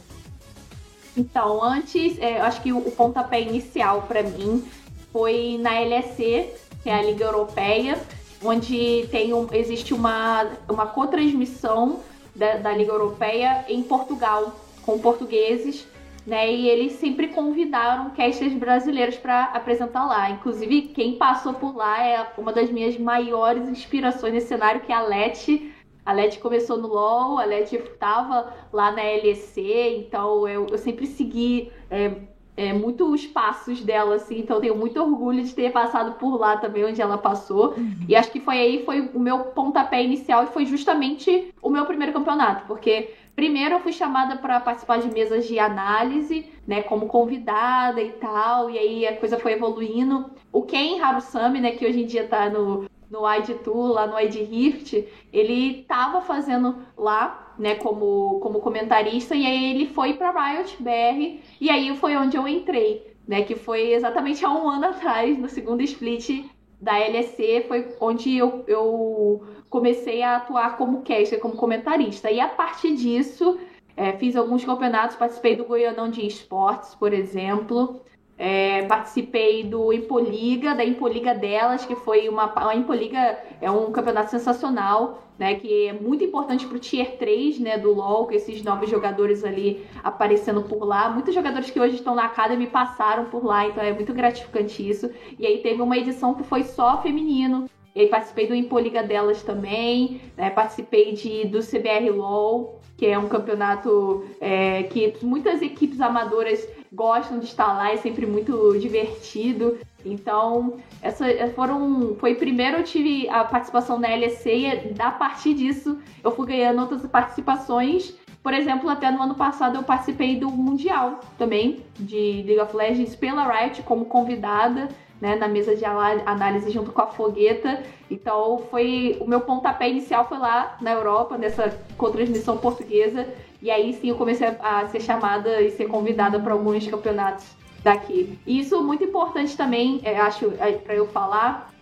Então, 1.17 1.65
antes, 1.65 2.19
é, 2.19 2.39
acho 2.43 2.61
que 2.61 2.73
o, 2.75 2.79
o 2.79 2.91
pontapé 2.91 3.41
inicial 3.41 4.03
para 4.03 4.23
mim 4.23 4.63
foi 5.11 5.57
na 5.59 5.81
LEC, 5.81 6.51
que 6.83 6.91
é 6.91 6.95
a 6.95 7.03
Liga 7.03 7.25
Europeia, 7.25 7.99
onde 8.45 9.09
tem 9.11 9.33
um, 9.33 9.49
existe 9.51 9.95
uma, 9.95 10.47
uma 10.69 10.87
co-transmissão 10.87 12.01
da, 12.35 12.57
da 12.57 12.73
Liga 12.73 12.93
Europeia 12.93 13.65
em 13.67 13.83
Portugal, 13.83 14.61
com 14.83 14.99
portugueses 14.99 15.87
né? 16.27 16.53
E 16.53 16.69
eles 16.69 16.93
sempre 16.93 17.29
convidaram 17.29 18.11
casters 18.11 18.53
brasileiros 18.53 19.17
para 19.17 19.45
apresentar 19.45 20.05
lá. 20.05 20.29
Inclusive, 20.31 20.83
quem 20.89 21.17
passou 21.17 21.55
por 21.55 21.77
lá 21.77 22.03
é 22.03 22.27
uma 22.37 22.53
das 22.53 22.71
minhas 22.71 22.99
maiores 22.99 23.69
inspirações 23.69 24.33
nesse 24.33 24.49
cenário, 24.49 24.81
que 24.81 24.93
é 24.93 24.97
a 24.97 25.03
Leti. 25.03 25.73
A 26.05 26.13
Leti 26.13 26.39
começou 26.39 26.79
no 26.79 26.89
LoL, 26.89 27.39
a 27.39 27.45
Leti 27.45 27.77
estava 27.77 28.53
lá 28.73 28.91
na 28.91 29.03
LEC, 29.03 29.59
então 29.99 30.47
eu, 30.47 30.67
eu 30.71 30.79
sempre 30.79 31.07
segui 31.07 31.71
é, 31.91 32.13
é, 32.57 32.73
muito 32.73 33.13
os 33.13 33.27
passos 33.27 33.81
dela, 33.83 34.15
assim, 34.15 34.39
então 34.39 34.61
tenho 34.61 34.77
muito 34.77 35.01
orgulho 35.01 35.43
de 35.43 35.55
ter 35.55 35.71
passado 35.71 36.13
por 36.13 36.39
lá 36.39 36.57
também, 36.57 36.85
onde 36.85 37.03
ela 37.03 37.19
passou. 37.19 37.75
Uhum. 37.77 38.07
E 38.09 38.17
acho 38.17 38.31
que 38.31 38.41
foi 38.41 38.57
aí, 38.57 38.85
foi 38.85 39.11
o 39.13 39.21
meu 39.21 39.41
pontapé 39.47 40.03
inicial 40.03 40.45
e 40.45 40.47
foi 40.47 40.65
justamente 40.65 41.53
o 41.61 41.69
meu 41.69 41.85
primeiro 41.85 42.13
campeonato, 42.13 42.65
porque 42.67 43.11
Primeiro 43.37 43.75
eu 43.75 43.81
fui 43.81 43.93
chamada 43.93 44.37
para 44.37 44.59
participar 44.61 44.99
de 44.99 45.13
mesas 45.13 45.47
de 45.47 45.59
análise, 45.59 46.51
né, 46.67 46.83
como 46.83 47.07
convidada 47.07 48.01
e 48.01 48.13
tal, 48.13 48.71
e 48.71 48.79
aí 48.79 49.07
a 49.07 49.15
coisa 49.15 49.39
foi 49.39 49.53
evoluindo. 49.53 50.31
O 50.51 50.63
Ken 50.63 50.99
Harusami, 51.03 51.61
né, 51.61 51.73
que 51.73 51.87
hoje 51.87 52.03
em 52.03 52.07
dia 52.07 52.27
tá 52.27 52.49
no 52.49 52.87
no 53.09 53.21
ID 53.35 53.59
Tour, 53.63 53.93
lá 53.93 54.07
no 54.07 54.19
ID 54.19 54.35
Rift, 54.51 55.07
ele 55.33 55.85
tava 55.85 56.21
fazendo 56.23 56.77
lá, 56.99 57.55
né, 57.57 57.77
como, 57.77 58.41
como 58.41 58.59
comentarista, 58.59 59.35
e 59.35 59.47
aí 59.47 59.71
ele 59.71 59.87
foi 59.87 60.15
para 60.15 60.33
Riot 60.33 60.83
BR, 60.83 61.41
e 61.61 61.71
aí 61.71 61.97
foi 61.97 62.17
onde 62.17 62.37
eu 62.37 62.49
entrei, 62.49 63.15
né, 63.29 63.43
que 63.43 63.55
foi 63.55 63.93
exatamente 63.93 64.45
há 64.45 64.51
um 64.51 64.69
ano 64.69 64.87
atrás, 64.91 65.39
no 65.39 65.49
segundo 65.49 65.83
split 65.83 66.45
da 66.81 66.99
LEC, 66.99 67.65
foi 67.69 67.95
onde 68.01 68.37
eu, 68.37 68.65
eu 68.67 69.43
comecei 69.71 70.23
a 70.23 70.37
atuar 70.37 70.77
como 70.77 71.03
caster, 71.03 71.41
como 71.41 71.57
comentarista. 71.57 72.31
E 72.31 72.41
a 72.41 72.49
partir 72.49 72.95
disso, 72.95 73.59
É, 73.99 74.13
fiz 74.13 74.37
alguns 74.37 74.63
campeonatos, 74.63 75.17
participei 75.17 75.57
do 75.57 75.65
Goianão 75.65 76.11
de 76.11 76.27
Esportes, 76.27 76.95
por 76.95 77.15
exemplo. 77.15 78.03
É, 78.39 78.83
participei 78.83 79.65
do 79.65 79.91
Impoliga, 79.91 80.75
da 80.75 80.85
Impoliga 80.85 81.35
delas, 81.35 81.87
que 81.87 81.97
foi 81.97 82.29
uma. 82.29 82.53
A 82.57 82.75
Impoliga 82.77 83.39
é 83.59 83.71
um 83.71 83.91
campeonato 83.91 84.31
sensacional, 84.31 85.23
né? 85.39 85.55
Que 85.55 85.87
é 85.87 85.93
muito 85.95 86.23
importante 86.23 86.67
pro 86.67 86.79
Tier 86.79 87.17
3, 87.17 87.59
né? 87.59 87.79
Do 87.79 87.95
LoL, 87.95 88.27
com 88.27 88.33
esses 88.35 88.63
novos 88.63 88.91
jogadores 88.91 89.43
ali 89.43 89.87
aparecendo 90.05 90.63
por 90.63 90.85
lá. 90.85 91.09
Muitos 91.09 91.35
jogadores 91.35 91.71
que 91.71 91.81
hoje 91.81 91.95
estão 91.95 92.15
na 92.15 92.27
Academy 92.27 92.67
passaram 92.67 93.25
por 93.31 93.43
lá, 93.43 93.67
então 93.67 93.83
é 93.83 93.95
muito 93.95 94.13
gratificante 94.13 94.87
isso. 94.87 95.11
E 95.39 95.47
aí 95.47 95.63
teve 95.63 95.81
uma 95.81 95.97
edição 95.97 96.35
que 96.35 96.45
foi 96.45 96.65
só 96.65 97.01
feminino. 97.01 97.65
E 97.97 98.01
aí 98.03 98.09
participei 98.09 98.47
do 98.47 98.55
Impoliga 98.55 99.03
delas 99.03 99.43
também, 99.43 100.21
né? 100.37 100.51
Participei 100.51 101.15
de, 101.15 101.47
do 101.47 101.61
CBR 101.61 102.11
LoL, 102.11 102.79
que 102.95 103.07
é 103.07 103.19
um 103.19 103.27
campeonato 103.27 104.23
é, 104.39 104.83
que 104.83 105.15
muitas 105.23 105.63
equipes 105.63 105.99
amadoras 105.99 106.69
gostam 106.93 107.39
de 107.39 107.47
estar 107.47 107.73
lá, 107.73 107.91
é 107.91 107.97
sempre 107.97 108.27
muito 108.27 108.79
divertido. 108.79 109.79
Então, 110.05 110.77
essa 111.01 111.25
foram. 111.55 112.15
Foi 112.21 112.35
primeiro 112.35 112.77
eu 112.77 112.85
tive 112.85 113.31
a 113.31 113.43
participação 113.45 113.99
na 113.99 114.09
LEC 114.15 114.47
e 114.47 114.95
a 114.99 115.11
partir 115.11 115.55
disso 115.55 115.99
eu 116.23 116.31
fui 116.31 116.49
ganhando 116.49 116.83
outras 116.83 117.07
participações. 117.07 118.15
Por 118.43 118.53
exemplo, 118.53 118.91
até 118.91 119.11
no 119.11 119.23
ano 119.23 119.35
passado 119.35 119.77
eu 119.77 119.83
participei 119.83 120.39
do 120.39 120.51
Mundial 120.51 121.21
também, 121.39 121.81
de 121.99 122.45
League 122.47 122.61
of 122.61 122.77
Legends 122.77 123.17
pela 123.17 123.51
Riot 123.51 123.83
como 123.85 124.05
convidada. 124.05 124.87
Né, 125.19 125.35
na 125.35 125.49
mesa 125.49 125.75
de 125.75 125.83
análise 125.83 126.71
junto 126.71 126.93
com 126.93 127.01
a 127.01 127.07
Fogueta. 127.07 127.83
Então 128.11 128.59
foi 128.71 129.17
o 129.19 129.27
meu 129.27 129.41
pontapé 129.41 129.89
inicial 129.89 130.29
foi 130.29 130.37
lá 130.37 130.77
na 130.79 130.93
Europa, 130.93 131.39
nessa 131.39 131.75
com 131.97 132.11
transmissão 132.11 132.59
portuguesa. 132.59 133.27
E 133.63 133.71
aí 133.71 133.95
sim 133.95 134.11
eu 134.11 134.17
comecei 134.17 134.47
a, 134.61 134.87
ser 134.89 135.01
chamada 135.01 135.63
e 135.63 135.71
ser 135.71 135.87
convidada 135.87 136.39
para 136.39 136.53
alguns 136.53 136.87
campeonatos 136.87 137.47
daqui. 137.83 138.39
E 138.47 138.59
isso 138.59 138.83
muito 138.83 139.05
importante 139.05 139.57
também, 139.57 140.01
é, 140.05 140.19
acho, 140.19 140.53
é, 140.59 140.73
para 140.73 140.95
eu 140.95 141.07
falar, 141.07 141.73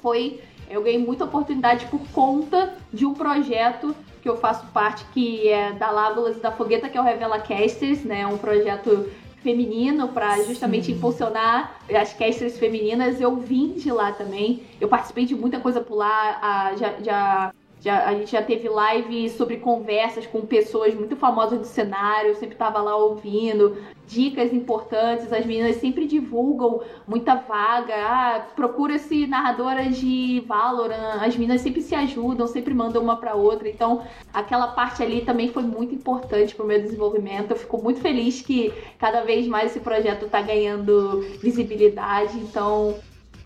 foi 0.00 0.40
eu 0.70 0.82
ganhei 0.82 0.98
muita 0.98 1.24
oportunidade 1.24 1.86
por 1.86 2.00
conta 2.12 2.74
de 2.92 3.04
um 3.04 3.12
projeto 3.12 3.94
que 4.22 4.28
eu 4.28 4.36
faço 4.36 4.64
parte, 4.68 5.04
que 5.12 5.48
é 5.48 5.72
da 5.72 5.90
Lábulas 5.90 6.36
e 6.36 6.40
da 6.40 6.52
Fogueta, 6.52 6.88
que 6.88 6.96
é 6.96 7.00
o 7.00 7.04
Revela 7.04 7.40
Casters, 7.40 8.04
né? 8.04 8.26
Um 8.26 8.38
projeto 8.38 9.10
feminino 9.42 10.08
para 10.08 10.42
justamente 10.42 10.86
Sim. 10.86 10.92
impulsionar 10.92 11.80
as 11.94 12.12
casters 12.12 12.58
femininas. 12.58 13.20
Eu 13.20 13.36
vim 13.36 13.74
de 13.74 13.90
lá 13.90 14.12
também. 14.12 14.64
Eu 14.80 14.88
participei 14.88 15.24
de 15.24 15.34
muita 15.34 15.60
coisa 15.60 15.80
por 15.80 15.96
lá. 15.96 16.38
Ah, 16.42 16.76
já, 16.76 17.00
já 17.02 17.52
já, 17.80 18.06
a 18.06 18.14
gente 18.14 18.30
já 18.30 18.42
teve 18.42 18.68
live 18.68 19.30
sobre 19.30 19.56
conversas 19.56 20.26
com 20.26 20.42
pessoas 20.42 20.94
muito 20.94 21.16
famosas 21.16 21.58
do 21.58 21.66
cenário, 21.66 22.30
eu 22.30 22.34
sempre 22.34 22.54
estava 22.54 22.80
lá 22.80 22.94
ouvindo, 22.94 23.76
dicas 24.06 24.52
importantes, 24.52 25.32
as 25.32 25.46
meninas 25.46 25.76
sempre 25.76 26.06
divulgam 26.06 26.82
muita 27.06 27.36
vaga, 27.36 27.94
ah, 27.96 28.46
procura-se 28.54 29.26
narradoras 29.26 29.96
de 29.96 30.44
Valorant, 30.46 31.22
as 31.22 31.34
meninas 31.36 31.62
sempre 31.62 31.80
se 31.80 31.94
ajudam, 31.94 32.46
sempre 32.46 32.74
mandam 32.74 33.02
uma 33.02 33.16
para 33.16 33.34
outra, 33.34 33.68
então 33.68 34.02
aquela 34.32 34.68
parte 34.68 35.02
ali 35.02 35.22
também 35.22 35.48
foi 35.48 35.62
muito 35.62 35.94
importante 35.94 36.54
para 36.54 36.64
o 36.64 36.68
meu 36.68 36.80
desenvolvimento, 36.80 37.52
eu 37.52 37.56
fico 37.56 37.82
muito 37.82 38.00
feliz 38.00 38.42
que 38.42 38.72
cada 38.98 39.22
vez 39.22 39.46
mais 39.46 39.70
esse 39.70 39.80
projeto 39.80 40.26
está 40.26 40.42
ganhando 40.42 41.20
visibilidade, 41.40 42.36
então 42.38 42.96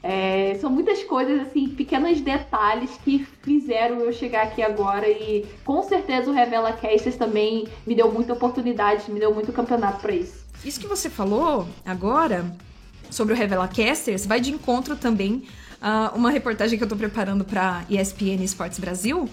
é, 0.06 0.58
são 0.60 0.68
muitas 0.68 1.02
coisas, 1.02 1.40
assim, 1.40 1.66
pequenos 1.66 2.20
detalhes 2.20 2.90
que 3.02 3.26
fizeram 3.42 4.00
eu 4.00 4.12
chegar 4.12 4.42
aqui 4.42 4.62
agora 4.62 5.08
e 5.08 5.46
com 5.64 5.82
certeza 5.82 6.30
o 6.30 6.34
Revela 6.34 6.74
Casters 6.74 7.16
também 7.16 7.66
me 7.86 7.94
deu 7.94 8.12
muita 8.12 8.34
oportunidade, 8.34 9.10
me 9.10 9.18
deu 9.18 9.32
muito 9.32 9.50
campeonato 9.50 10.02
para 10.02 10.14
isso. 10.14 10.44
Isso 10.62 10.78
que 10.78 10.86
você 10.86 11.08
falou 11.08 11.66
agora 11.86 12.44
sobre 13.08 13.32
o 13.32 13.36
Revela 13.36 13.66
Casters 13.66 14.26
vai 14.26 14.40
de 14.40 14.52
encontro 14.52 14.94
também 14.94 15.44
a 15.80 16.12
uma 16.14 16.30
reportagem 16.30 16.76
que 16.76 16.84
eu 16.84 16.88
tô 16.88 16.96
preparando 16.96 17.42
para 17.42 17.86
ESPN 17.88 18.44
Esportes 18.44 18.78
Brasil 18.78 19.26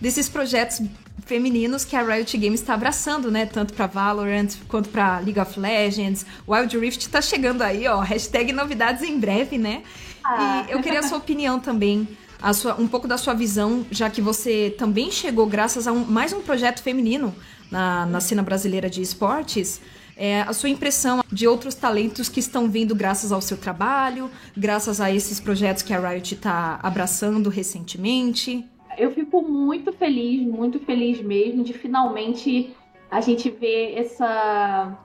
desses 0.00 0.28
projetos 0.28 0.80
femininos 1.26 1.84
que 1.84 1.94
a 1.94 2.02
Riot 2.02 2.36
Games 2.38 2.60
está 2.60 2.74
abraçando, 2.74 3.30
né? 3.30 3.44
Tanto 3.44 3.74
para 3.74 3.86
Valorant 3.86 4.48
quanto 4.66 4.88
para 4.88 5.18
League 5.18 5.38
of 5.38 5.60
Legends. 5.60 6.24
Wild 6.48 6.78
Rift 6.78 7.08
tá 7.08 7.20
chegando 7.20 7.62
aí, 7.62 7.86
ó. 7.86 8.00
Hashtag 8.00 8.52
novidades 8.52 9.02
em 9.02 9.18
breve, 9.18 9.58
né? 9.58 9.82
Ah. 10.24 10.64
E 10.66 10.72
eu 10.72 10.80
queria 10.80 11.00
a 11.00 11.02
sua 11.02 11.18
opinião 11.18 11.60
também, 11.60 12.08
a 12.40 12.52
sua, 12.52 12.80
um 12.80 12.88
pouco 12.88 13.06
da 13.06 13.18
sua 13.18 13.34
visão, 13.34 13.84
já 13.90 14.08
que 14.08 14.20
você 14.20 14.74
também 14.78 15.10
chegou 15.10 15.46
graças 15.46 15.86
a 15.86 15.92
um, 15.92 16.04
mais 16.04 16.32
um 16.32 16.40
projeto 16.40 16.82
feminino 16.82 17.34
na, 17.70 18.06
na 18.06 18.20
cena 18.20 18.42
brasileira 18.42 18.88
de 18.88 19.02
esportes. 19.02 19.80
É, 20.16 20.42
a 20.42 20.52
sua 20.52 20.68
impressão 20.68 21.22
de 21.30 21.46
outros 21.46 21.76
talentos 21.76 22.28
que 22.28 22.40
estão 22.40 22.68
vindo 22.68 22.92
graças 22.92 23.30
ao 23.30 23.40
seu 23.40 23.56
trabalho, 23.56 24.28
graças 24.56 25.00
a 25.00 25.12
esses 25.12 25.38
projetos 25.38 25.82
que 25.82 25.94
a 25.94 26.08
Riot 26.08 26.34
está 26.34 26.80
abraçando 26.82 27.48
recentemente? 27.48 28.64
Eu 28.98 29.12
fico 29.12 29.40
muito 29.42 29.92
feliz, 29.92 30.42
muito 30.42 30.80
feliz 30.80 31.20
mesmo 31.22 31.62
de 31.62 31.72
finalmente 31.72 32.74
a 33.10 33.20
gente 33.20 33.48
ver 33.48 33.96
essa 33.96 34.98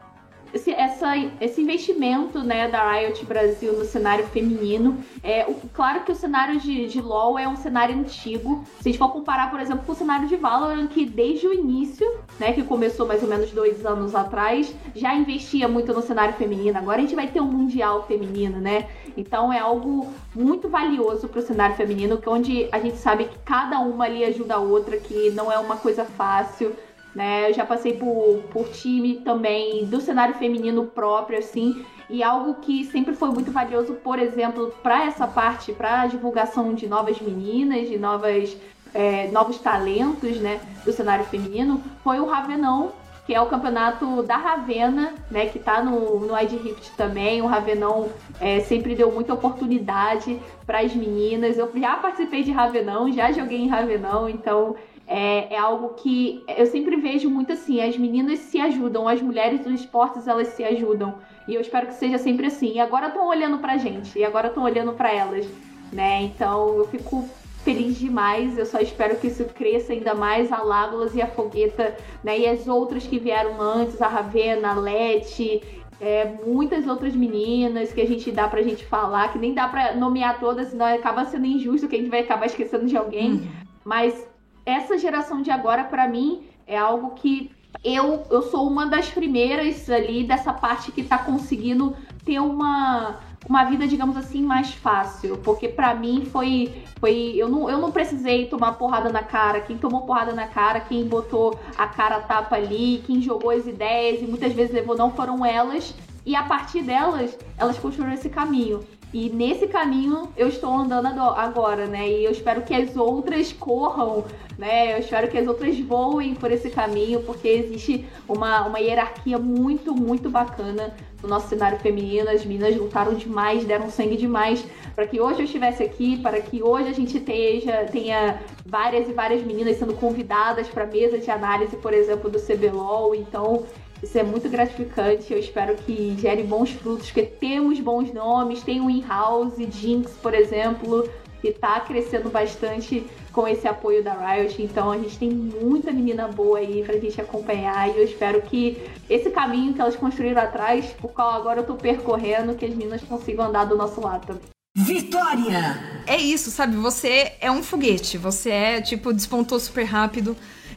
esse, 0.54 0.72
essa, 0.72 1.18
esse 1.42 1.62
investimento 1.62 2.40
né, 2.44 2.70
da 2.70 2.92
Riot 2.92 3.26
Brasil 3.26 3.74
no 3.74 3.84
cenário 3.84 4.26
feminino. 4.28 5.04
É, 5.24 5.46
o, 5.48 5.56
claro 5.74 6.02
que 6.02 6.12
o 6.12 6.16
cenário 6.16 6.60
de, 6.60 6.88
de 6.88 7.02
LoL 7.02 7.40
é 7.40 7.48
um 7.48 7.56
cenário 7.56 7.96
antigo. 7.96 8.64
Se 8.80 8.90
a 8.90 8.92
gente 8.92 9.00
for 9.00 9.12
comparar, 9.12 9.50
por 9.50 9.60
exemplo, 9.60 9.84
com 9.86 9.92
o 9.92 9.96
cenário 9.96 10.28
de 10.28 10.36
Valorant, 10.36 10.88
que 10.88 11.06
desde 11.06 11.48
o 11.48 11.54
início, 11.54 12.08
né, 12.40 12.54
que 12.54 12.64
começou 12.64 13.08
mais 13.08 13.24
ou 13.24 13.30
menos 13.30 13.52
dois 13.52 13.86
anos 13.86 14.14
atrás, 14.14 14.74
já 14.96 15.14
investia 15.16 15.68
muito 15.68 15.92
no 15.94 16.02
cenário 16.02 16.36
feminino. 16.36 16.78
Agora 16.78 17.00
a 17.00 17.02
gente 17.02 17.16
vai 17.16 17.28
ter 17.28 17.42
um 17.42 17.52
mundial 17.52 18.06
feminino, 18.06 18.60
né? 18.60 18.88
Então 19.18 19.52
é 19.52 19.60
algo 19.60 20.14
muito 20.36 20.70
valioso 20.70 21.28
para 21.28 21.40
o 21.40 21.44
cenário 21.44 21.76
feminino, 21.76 22.18
que 22.18 22.30
onde 22.30 22.68
a 22.72 22.80
gente 22.80 22.98
sabe 22.98 23.26
que 23.26 23.38
cada 23.40 23.80
uma 23.80 24.06
ali 24.06 24.24
ajuda 24.24 24.56
a 24.56 24.60
outra, 24.60 24.98
que 24.98 25.32
não 25.32 25.52
é 25.52 25.58
uma 25.58 25.78
coisa 25.78 26.06
fácil 26.06 26.76
né? 27.16 27.50
Eu 27.50 27.54
já 27.54 27.66
passei 27.66 27.94
por, 27.94 28.44
por 28.52 28.68
time 28.70 29.16
também 29.16 29.86
do 29.86 30.02
cenário 30.02 30.36
feminino 30.36 30.86
próprio, 30.86 31.40
assim, 31.40 31.86
e 32.10 32.22
algo 32.24 32.56
que 32.56 32.86
sempre 32.86 33.14
foi 33.14 33.30
muito 33.30 33.52
valioso, 33.52 33.94
por 33.94 34.20
exemplo, 34.20 34.74
para 34.82 35.06
essa 35.06 35.28
parte, 35.28 35.72
para 35.72 36.02
a 36.02 36.08
divulgação 36.08 36.74
de 36.74 36.88
novas 36.88 37.20
meninas, 37.20 37.88
de 37.88 37.98
novas, 37.98 38.56
é, 38.94 39.28
novos 39.32 39.60
talentos, 39.60 40.38
né, 40.38 40.60
do 40.86 40.92
cenário 40.92 41.26
feminino, 41.26 41.82
foi 42.04 42.20
o 42.20 42.26
Ravenão, 42.26 42.92
que 43.26 43.34
é 43.34 43.40
o 43.40 43.46
campeonato 43.46 44.22
da 44.24 44.36
Ravena, 44.36 45.14
né, 45.32 45.46
que 45.46 45.58
tá 45.58 45.82
no, 45.82 46.20
no 46.20 46.38
ID 46.38 46.52
Rift 46.62 46.92
também. 46.98 47.42
O 47.42 47.46
Ravenão 47.46 48.10
é, 48.40 48.60
sempre 48.60 48.96
deu 48.96 49.10
muita 49.12 49.34
oportunidade 49.34 50.40
para 50.66 50.80
as 50.80 50.94
meninas. 50.94 51.58
Eu 51.58 51.72
já 51.74 51.96
participei 51.96 52.44
de 52.44 52.52
Ravenão, 52.52 53.12
já 53.14 53.32
joguei 53.32 53.62
em 53.62 53.70
Ravenão, 53.70 54.28
então 54.28 54.76
é, 55.08 55.54
é, 55.54 55.58
algo 55.58 55.90
que 55.96 56.44
eu 56.58 56.66
sempre 56.66 56.96
vejo 56.96 57.30
muito 57.30 57.52
assim, 57.52 57.82
as 57.82 57.98
meninas 57.98 58.40
se 58.40 58.60
ajudam, 58.60 59.08
as 59.08 59.22
mulheres 59.22 59.60
dos 59.62 59.82
esportes 59.82 60.28
elas 60.28 60.48
se 60.50 60.64
ajudam. 60.64 61.16
E 61.48 61.56
eu 61.56 61.62
espero 61.62 61.88
que 61.88 61.94
seja 61.94 62.18
sempre 62.18 62.48
assim. 62.48 62.74
E 62.74 62.80
agora 62.80 63.08
estão 63.08 63.28
olhando 63.28 63.58
pra 63.60 63.78
gente, 63.78 64.18
e 64.18 64.24
agora 64.24 64.48
estão 64.48 64.64
olhando 64.64 64.94
para 64.94 65.14
elas, 65.14 65.46
né? 65.92 66.24
Então 66.24 66.78
eu 66.78 66.88
fico 66.88 67.28
feliz 67.64 67.98
demais. 67.98 68.58
Eu 68.58 68.66
só 68.66 68.80
espero 68.80 69.18
que 69.18 69.28
isso 69.28 69.44
cresça 69.46 69.94
ainda 69.94 70.14
mais. 70.14 70.52
A 70.52 70.64
Lábulas 70.64 71.16
e 71.16 71.22
a 71.22 71.28
Fogueta, 71.28 71.96
né? 72.24 72.40
E 72.40 72.48
as 72.48 72.68
outras 72.68 73.06
que 73.06 73.20
vieram 73.20 73.60
antes, 73.62 74.02
a 74.02 74.08
Ravena, 74.08 74.72
a 74.72 74.76
Leti, 74.76 75.62
é, 76.00 76.34
muitas 76.46 76.88
outras 76.88 77.16
meninas 77.16 77.92
que 77.92 78.02
a 78.02 78.08
gente 78.08 78.32
dá 78.32 78.48
pra 78.48 78.62
gente 78.62 78.86
falar, 78.86 79.32
que 79.32 79.40
nem 79.40 79.54
dá 79.54 79.68
pra 79.68 79.96
nomear 79.96 80.40
todas, 80.40 80.70
senão 80.70 80.86
acaba 80.86 81.26
sendo 81.26 81.46
injusto 81.46 81.88
que 81.88 81.96
a 81.96 82.00
gente 82.00 82.10
vai 82.10 82.22
acabar 82.22 82.46
esquecendo 82.46 82.86
de 82.86 82.98
alguém. 82.98 83.34
Uhum. 83.34 83.48
Mas 83.86 84.33
essa 84.66 84.98
geração 84.98 85.42
de 85.42 85.52
agora, 85.52 85.84
para 85.84 86.08
mim, 86.08 86.48
é 86.66 86.78
algo 86.78 87.12
que 87.12 87.52
eu, 87.84 88.24
eu 88.30 88.42
sou 88.44 88.68
uma 88.68 88.86
das 88.86 89.10
primeiras 89.10 89.90
ali 89.90 90.24
dessa 90.24 90.54
parte 90.54 90.92
que 90.92 91.04
tá 91.04 91.18
conseguindo 91.18 91.96
ter 92.24 92.40
uma, 92.40 93.20
uma 93.48 93.66
vida, 93.66 93.88
digamos 93.88 94.16
assim, 94.16 94.42
mais 94.42 94.74
fácil. 94.74 95.38
Porque 95.38 95.68
para 95.68 95.94
mim 95.94 96.26
foi. 96.26 96.84
foi 97.00 97.34
eu, 97.36 97.50
não, 97.50 97.70
eu 97.70 97.80
não 97.80 97.92
precisei 97.92 98.46
tomar 98.48 98.74
porrada 98.74 99.10
na 99.12 99.24
cara. 99.24 99.60
Quem 99.62 99.78
tomou 99.78 100.02
porrada 100.02 100.34
na 100.34 100.48
cara, 100.48 100.80
quem 100.80 101.06
botou 101.06 101.60
a 101.78 101.88
cara 101.88 102.22
tapa 102.22 102.56
ali, 102.56 103.04
quem 103.06 103.22
jogou 103.22 103.52
as 103.52 103.66
ideias 103.66 104.22
e 104.22 104.26
muitas 104.26 104.54
vezes 104.54 104.74
levou 104.74 104.96
não 104.96 105.12
foram 105.12 105.46
elas. 105.46 105.94
E 106.26 106.36
a 106.36 106.44
partir 106.44 106.84
delas, 106.84 107.38
elas 107.58 107.78
construíram 107.78 108.14
esse 108.14 108.30
caminho. 108.30 108.80
E 109.14 109.30
nesse 109.30 109.68
caminho 109.68 110.30
eu 110.36 110.48
estou 110.48 110.74
andando 110.74 111.22
agora, 111.22 111.86
né? 111.86 112.10
E 112.10 112.26
eu 112.26 112.32
espero 112.32 112.64
que 112.64 112.74
as 112.74 112.96
outras 112.98 113.54
corram, 113.54 114.26
né? 114.58 114.96
Eu 114.96 114.98
espero 114.98 115.28
que 115.28 115.38
as 115.38 115.48
outras 115.48 115.80
voem 115.80 116.34
por 116.34 116.52
esse 116.52 116.72
caminho, 116.72 117.22
porque 117.22 117.48
existe 117.48 118.06
uma, 118.28 118.66
uma 118.66 118.80
hierarquia 118.80 119.38
muito, 119.38 119.94
muito 119.94 120.32
bacana 120.32 120.96
no 121.22 121.30
nosso 121.30 121.48
cenário 121.48 121.78
feminino. 121.80 122.28
As 122.28 122.44
meninas 122.44 122.76
lutaram 122.76 123.14
demais, 123.14 123.64
deram 123.66 123.90
sangue 123.92 124.18
demais 124.18 124.66
para 124.96 125.08
que 125.08 125.20
hoje 125.20 125.40
eu 125.40 125.46
estivesse 125.46 125.84
aqui, 125.84 126.18
para 126.18 126.40
que 126.42 126.62
hoje 126.62 126.90
a 126.90 126.94
gente 126.94 127.20
tenha, 127.20 127.86
tenha 127.86 128.40
várias 128.66 129.08
e 129.10 129.14
várias 129.14 129.44
meninas 129.44 129.78
sendo 129.78 129.94
convidadas 129.94 130.68
para 130.68 130.86
mesa 130.86 131.18
de 131.18 131.30
análise, 131.30 131.76
por 131.78 131.94
exemplo, 131.94 132.30
do 132.30 132.40
CBLOL. 132.40 133.16
Então, 133.16 133.64
isso 134.04 134.18
é 134.18 134.24
muito 134.24 134.50
gratificante. 134.50 135.32
Eu 135.32 135.40
espero 135.40 135.76
que 135.76 136.16
gere 136.20 136.44
bons 136.44 136.72
frutos, 136.72 137.08
porque 137.08 137.24
temos 137.24 137.80
bons 137.80 138.14
nomes. 138.14 138.62
Tem 138.62 138.82
o 138.82 138.90
In-House, 138.90 139.56
Jinx, 139.72 140.12
por 140.22 140.34
exemplo, 140.34 141.10
que 141.42 141.48
está 141.48 141.80
crescendo 141.80 142.30
bastante 142.30 143.06
com 143.32 143.48
esse 143.48 143.68
apoio 143.68 144.04
da 144.04 144.14
Riot. 144.14 144.62
Então 144.62 144.92
a 144.92 144.98
gente 144.98 145.18
tem 145.18 145.30
muita 145.30 145.92
menina 145.92 146.28
boa 146.28 146.60
aí 146.60 146.84
pra 146.84 146.98
gente 146.98 147.20
acompanhar. 147.20 147.90
E 147.90 147.98
eu 147.98 148.04
espero 148.04 148.42
que 148.42 148.84
esse 149.10 149.30
caminho 149.30 149.74
que 149.74 149.80
elas 149.80 149.96
construíram 149.96 150.42
atrás, 150.42 150.94
o 151.02 151.08
qual 151.08 151.32
agora 151.32 151.62
eu 151.62 151.66
tô 151.66 151.76
percorrendo, 151.76 152.56
que 152.56 152.66
as 152.66 152.76
meninas 152.76 153.02
consigam 153.02 153.46
andar 153.46 153.66
do 153.66 153.78
nosso 153.78 154.02
lado. 154.02 154.40
Vitória! 154.76 155.78
É 156.06 156.18
isso, 156.18 156.52
sabe? 156.52 156.76
Você 156.76 157.34
é 157.40 157.50
um 157.50 157.64
foguete. 157.64 158.18
Você 158.18 158.50
é, 158.50 158.82
tipo, 158.82 159.14
despontou 159.14 159.60
super 159.60 159.84
rápido. 159.84 160.36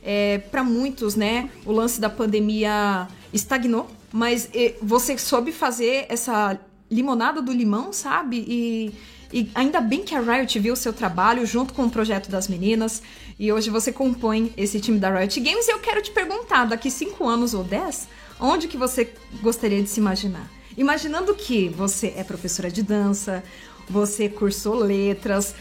É, 0.08 0.38
para 0.38 0.62
muitos, 0.62 1.16
né, 1.16 1.50
o 1.64 1.72
lance 1.72 2.00
da 2.00 2.08
pandemia 2.08 3.08
estagnou, 3.32 3.90
mas 4.12 4.48
você 4.80 5.18
soube 5.18 5.50
fazer 5.50 6.06
essa 6.08 6.58
limonada 6.90 7.42
do 7.42 7.52
limão, 7.52 7.92
sabe? 7.92 8.44
E, 8.46 8.94
e 9.32 9.50
ainda 9.54 9.80
bem 9.80 10.04
que 10.04 10.14
a 10.14 10.20
Riot 10.20 10.58
viu 10.58 10.74
o 10.74 10.76
seu 10.76 10.92
trabalho 10.92 11.44
junto 11.44 11.74
com 11.74 11.84
o 11.84 11.90
projeto 11.90 12.30
das 12.30 12.48
meninas. 12.48 13.02
E 13.38 13.52
hoje 13.52 13.70
você 13.70 13.92
compõe 13.92 14.52
esse 14.56 14.80
time 14.80 14.98
da 14.98 15.10
Riot 15.10 15.40
Games. 15.40 15.66
E 15.66 15.72
eu 15.72 15.80
quero 15.80 16.00
te 16.00 16.10
perguntar, 16.10 16.66
daqui 16.66 16.90
5 16.90 17.26
anos 17.26 17.52
ou 17.52 17.64
10, 17.64 18.08
onde 18.40 18.68
que 18.68 18.76
você 18.76 19.12
gostaria 19.42 19.82
de 19.82 19.88
se 19.88 20.00
imaginar? 20.00 20.48
Imaginando 20.76 21.34
que 21.34 21.68
você 21.68 22.14
é 22.16 22.22
professora 22.22 22.70
de 22.70 22.82
dança, 22.82 23.42
você 23.88 24.28
cursou 24.28 24.74
letras, 24.74 25.54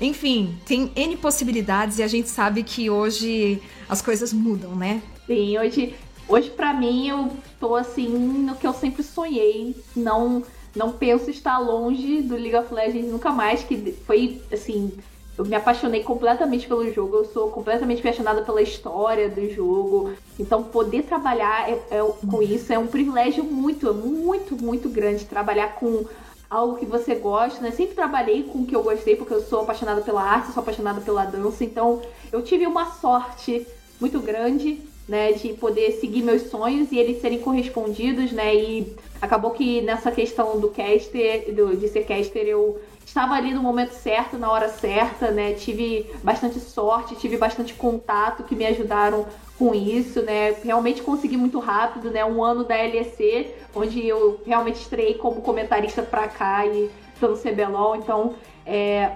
enfim, 0.00 0.56
tem 0.64 0.92
N 0.94 1.16
possibilidades 1.16 1.98
e 1.98 2.02
a 2.02 2.06
gente 2.06 2.28
sabe 2.28 2.62
que 2.62 2.88
hoje 2.88 3.60
as 3.88 4.00
coisas 4.00 4.32
mudam, 4.32 4.74
né? 4.76 5.02
Sim, 5.26 5.58
hoje, 5.58 5.94
hoje 6.28 6.50
para 6.50 6.72
mim 6.72 7.08
eu 7.08 7.30
tô 7.58 7.74
assim 7.74 8.08
no 8.08 8.54
que 8.54 8.66
eu 8.66 8.72
sempre 8.72 9.02
sonhei. 9.02 9.74
Não, 9.96 10.42
não 10.74 10.92
penso 10.92 11.30
estar 11.30 11.58
longe 11.58 12.22
do 12.22 12.34
League 12.34 12.56
of 12.56 12.72
Legends 12.72 13.10
nunca 13.10 13.32
mais, 13.32 13.62
que 13.64 13.92
foi 14.06 14.40
assim. 14.52 14.92
Eu 15.36 15.44
me 15.44 15.54
apaixonei 15.54 16.02
completamente 16.02 16.66
pelo 16.66 16.92
jogo, 16.92 17.18
eu 17.18 17.24
sou 17.26 17.48
completamente 17.50 18.00
apaixonada 18.00 18.42
pela 18.42 18.60
história 18.60 19.28
do 19.28 19.48
jogo. 19.48 20.12
Então, 20.36 20.64
poder 20.64 21.04
trabalhar 21.04 21.70
é, 21.70 21.80
é, 21.90 22.02
com 22.28 22.42
isso 22.42 22.72
é 22.72 22.78
um 22.78 22.88
privilégio 22.88 23.44
muito, 23.44 23.94
muito, 23.94 24.56
muito 24.56 24.88
grande. 24.88 25.24
Trabalhar 25.26 25.76
com 25.76 26.04
algo 26.50 26.76
que 26.76 26.86
você 26.86 27.14
gosta, 27.14 27.60
né? 27.60 27.70
Sempre 27.70 27.94
trabalhei 27.94 28.44
com 28.44 28.60
o 28.60 28.66
que 28.66 28.74
eu 28.74 28.82
gostei, 28.82 29.16
porque 29.16 29.34
eu 29.34 29.42
sou 29.42 29.60
apaixonada 29.60 30.00
pela 30.00 30.22
arte, 30.22 30.52
sou 30.52 30.62
apaixonada 30.62 31.00
pela 31.00 31.24
dança, 31.24 31.64
então 31.64 32.00
eu 32.32 32.42
tive 32.42 32.66
uma 32.66 32.92
sorte 32.92 33.66
muito 34.00 34.18
grande, 34.20 34.80
né, 35.08 35.32
de 35.32 35.54
poder 35.54 35.92
seguir 35.92 36.22
meus 36.22 36.42
sonhos 36.42 36.92
e 36.92 36.98
eles 36.98 37.20
serem 37.20 37.40
correspondidos, 37.40 38.30
né? 38.30 38.54
E 38.54 38.96
acabou 39.20 39.52
que 39.52 39.80
nessa 39.80 40.10
questão 40.10 40.60
do 40.60 40.68
caster, 40.68 41.52
do, 41.54 41.76
de 41.76 41.88
ser 41.88 42.04
caster, 42.04 42.46
eu 42.46 42.78
estava 43.04 43.34
ali 43.34 43.54
no 43.54 43.62
momento 43.62 43.92
certo, 43.92 44.36
na 44.36 44.50
hora 44.50 44.68
certa, 44.68 45.30
né? 45.30 45.54
Tive 45.54 46.06
bastante 46.22 46.60
sorte, 46.60 47.16
tive 47.16 47.38
bastante 47.38 47.72
contato 47.72 48.44
que 48.44 48.54
me 48.54 48.66
ajudaram 48.66 49.26
com 49.58 49.74
isso, 49.74 50.22
né? 50.22 50.54
Realmente 50.62 51.02
consegui 51.02 51.36
muito 51.36 51.58
rápido, 51.58 52.10
né? 52.10 52.24
Um 52.24 52.42
ano 52.42 52.64
da 52.64 52.76
LEC, 52.76 53.54
onde 53.74 54.06
eu 54.06 54.40
realmente 54.46 54.76
estreiei 54.76 55.14
como 55.14 55.40
comentarista 55.42 56.02
pra 56.02 56.28
cá 56.28 56.64
e 56.64 56.88
pelo 57.18 57.36
CBLOL, 57.36 57.96
então 57.96 58.36
é, 58.64 59.10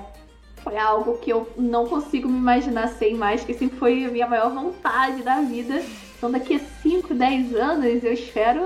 foi 0.56 0.76
algo 0.76 1.18
que 1.18 1.30
eu 1.30 1.48
não 1.56 1.86
consigo 1.86 2.28
me 2.28 2.36
imaginar 2.36 2.88
sem 2.88 3.14
mais, 3.14 3.44
que 3.44 3.54
sempre 3.54 3.78
foi 3.78 4.04
a 4.04 4.10
minha 4.10 4.26
maior 4.26 4.52
vontade 4.52 5.22
da 5.22 5.40
vida. 5.40 5.80
Então 6.18 6.30
daqui 6.30 6.56
a 6.56 6.60
5, 6.82 7.14
10 7.14 7.54
anos 7.54 8.04
eu 8.04 8.12
espero 8.12 8.62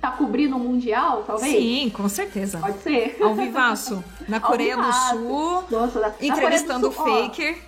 tá 0.00 0.12
cobrindo 0.12 0.56
o 0.56 0.60
Mundial, 0.60 1.24
talvez? 1.26 1.52
Sim, 1.52 1.90
com 1.90 2.08
certeza. 2.08 2.58
Pode 2.58 2.78
ser. 2.78 3.16
Ao 3.20 3.34
vivaço. 3.34 4.02
Na 4.28 4.38
Coreia 4.38 4.76
do 4.76 4.92
Sul. 4.92 5.64
Nossa, 5.70 6.00
na, 6.00 6.12
entrevistando 6.20 6.88
o 6.88 6.92
Faker. 6.92 7.67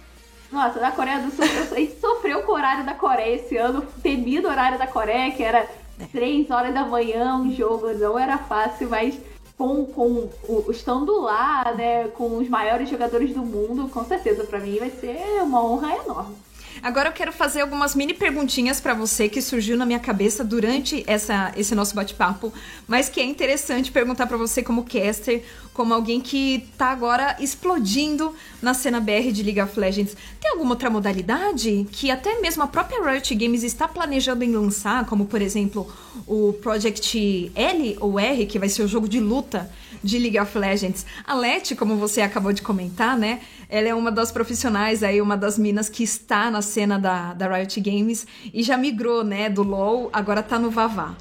Nossa, 0.52 0.80
na 0.80 0.90
Coreia 0.90 1.20
do 1.20 1.30
Sul, 1.30 1.44
a 1.44 1.78
gente 1.78 2.00
sofreu 2.00 2.42
com 2.42 2.52
o 2.52 2.54
horário 2.56 2.84
da 2.84 2.94
Coreia 2.94 3.36
esse 3.36 3.56
ano, 3.56 3.86
temido 4.02 4.48
o 4.48 4.50
horário 4.50 4.78
da 4.78 4.86
Coreia, 4.86 5.30
que 5.30 5.42
era 5.42 5.68
3 6.10 6.50
horas 6.50 6.74
da 6.74 6.84
manhã, 6.84 7.36
um 7.36 7.52
jogo, 7.52 7.92
não 7.94 8.18
era 8.18 8.36
fácil, 8.36 8.88
mas 8.88 9.16
com, 9.56 9.84
com 9.84 10.28
o, 10.48 10.66
estando 10.70 11.20
lá, 11.20 11.72
né, 11.76 12.08
com 12.08 12.38
os 12.38 12.48
maiores 12.48 12.88
jogadores 12.88 13.32
do 13.32 13.42
mundo, 13.42 13.88
com 13.90 14.02
certeza 14.04 14.42
para 14.44 14.58
mim 14.58 14.78
vai 14.78 14.90
ser 14.90 15.42
uma 15.42 15.62
honra 15.64 15.94
enorme. 15.96 16.36
Agora 16.82 17.10
eu 17.10 17.12
quero 17.12 17.30
fazer 17.30 17.60
algumas 17.60 17.94
mini 17.94 18.14
perguntinhas 18.14 18.80
para 18.80 18.94
você 18.94 19.28
que 19.28 19.42
surgiu 19.42 19.76
na 19.76 19.84
minha 19.84 19.98
cabeça 19.98 20.42
durante 20.42 21.04
essa, 21.06 21.52
esse 21.54 21.74
nosso 21.74 21.94
bate-papo, 21.94 22.52
mas 22.88 23.08
que 23.08 23.20
é 23.20 23.24
interessante 23.24 23.92
perguntar 23.92 24.26
para 24.26 24.38
você 24.38 24.62
como 24.62 24.84
caster, 24.84 25.44
como 25.74 25.92
alguém 25.92 26.20
que 26.20 26.66
tá 26.78 26.86
agora 26.86 27.36
explodindo 27.38 28.34
na 28.62 28.72
cena 28.72 28.98
BR 28.98 29.30
de 29.30 29.42
League 29.42 29.60
of 29.60 29.78
Legends. 29.78 30.16
Tem 30.40 30.50
alguma 30.52 30.70
outra 30.70 30.88
modalidade 30.88 31.86
que 31.92 32.10
até 32.10 32.40
mesmo 32.40 32.62
a 32.62 32.66
própria 32.66 33.02
Riot 33.02 33.34
Games 33.34 33.62
está 33.62 33.86
planejando 33.86 34.42
em 34.42 34.52
lançar, 34.52 35.04
como 35.04 35.26
por 35.26 35.42
exemplo 35.42 35.86
o 36.26 36.54
Project 36.54 37.52
L 37.54 37.96
ou 38.00 38.18
R, 38.18 38.46
que 38.46 38.58
vai 38.58 38.68
ser 38.68 38.82
o 38.82 38.88
jogo 38.88 39.08
de 39.08 39.20
luta 39.20 39.70
de 40.02 40.18
League 40.18 40.38
of 40.38 40.56
Legends? 40.56 41.06
A 41.26 41.34
Leti, 41.34 41.74
como 41.74 41.96
você 41.96 42.20
acabou 42.20 42.52
de 42.52 42.62
comentar, 42.62 43.16
né? 43.16 43.40
Ela 43.68 43.88
é 43.88 43.94
uma 43.94 44.10
das 44.10 44.32
profissionais 44.32 45.02
aí, 45.02 45.20
uma 45.20 45.36
das 45.36 45.58
minas 45.58 45.88
que 45.88 46.02
está 46.02 46.50
na 46.50 46.62
cena 46.62 46.98
da, 46.98 47.32
da 47.34 47.48
Riot 47.48 47.80
Games 47.80 48.26
e 48.52 48.62
já 48.62 48.76
migrou, 48.76 49.22
né, 49.22 49.48
do 49.48 49.62
LoL, 49.62 50.10
agora 50.12 50.42
tá 50.42 50.58
no 50.58 50.70
Vavá. 50.70 51.14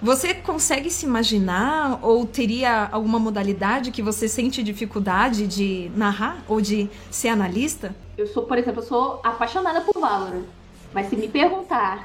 Você 0.00 0.34
consegue 0.34 0.90
se 0.90 1.06
imaginar 1.06 1.98
ou 2.02 2.26
teria 2.26 2.88
alguma 2.92 3.18
modalidade 3.18 3.90
que 3.90 4.02
você 4.02 4.28
sente 4.28 4.62
dificuldade 4.62 5.46
de 5.46 5.90
narrar 5.96 6.44
ou 6.46 6.60
de 6.60 6.88
ser 7.10 7.28
analista? 7.28 7.96
Eu 8.16 8.26
sou, 8.26 8.42
por 8.42 8.58
exemplo, 8.58 8.82
eu 8.82 8.86
sou 8.86 9.20
apaixonada 9.24 9.80
por 9.80 9.98
Valorant. 9.98 10.44
Mas 10.92 11.08
se 11.08 11.16
me 11.16 11.28
perguntar 11.28 12.02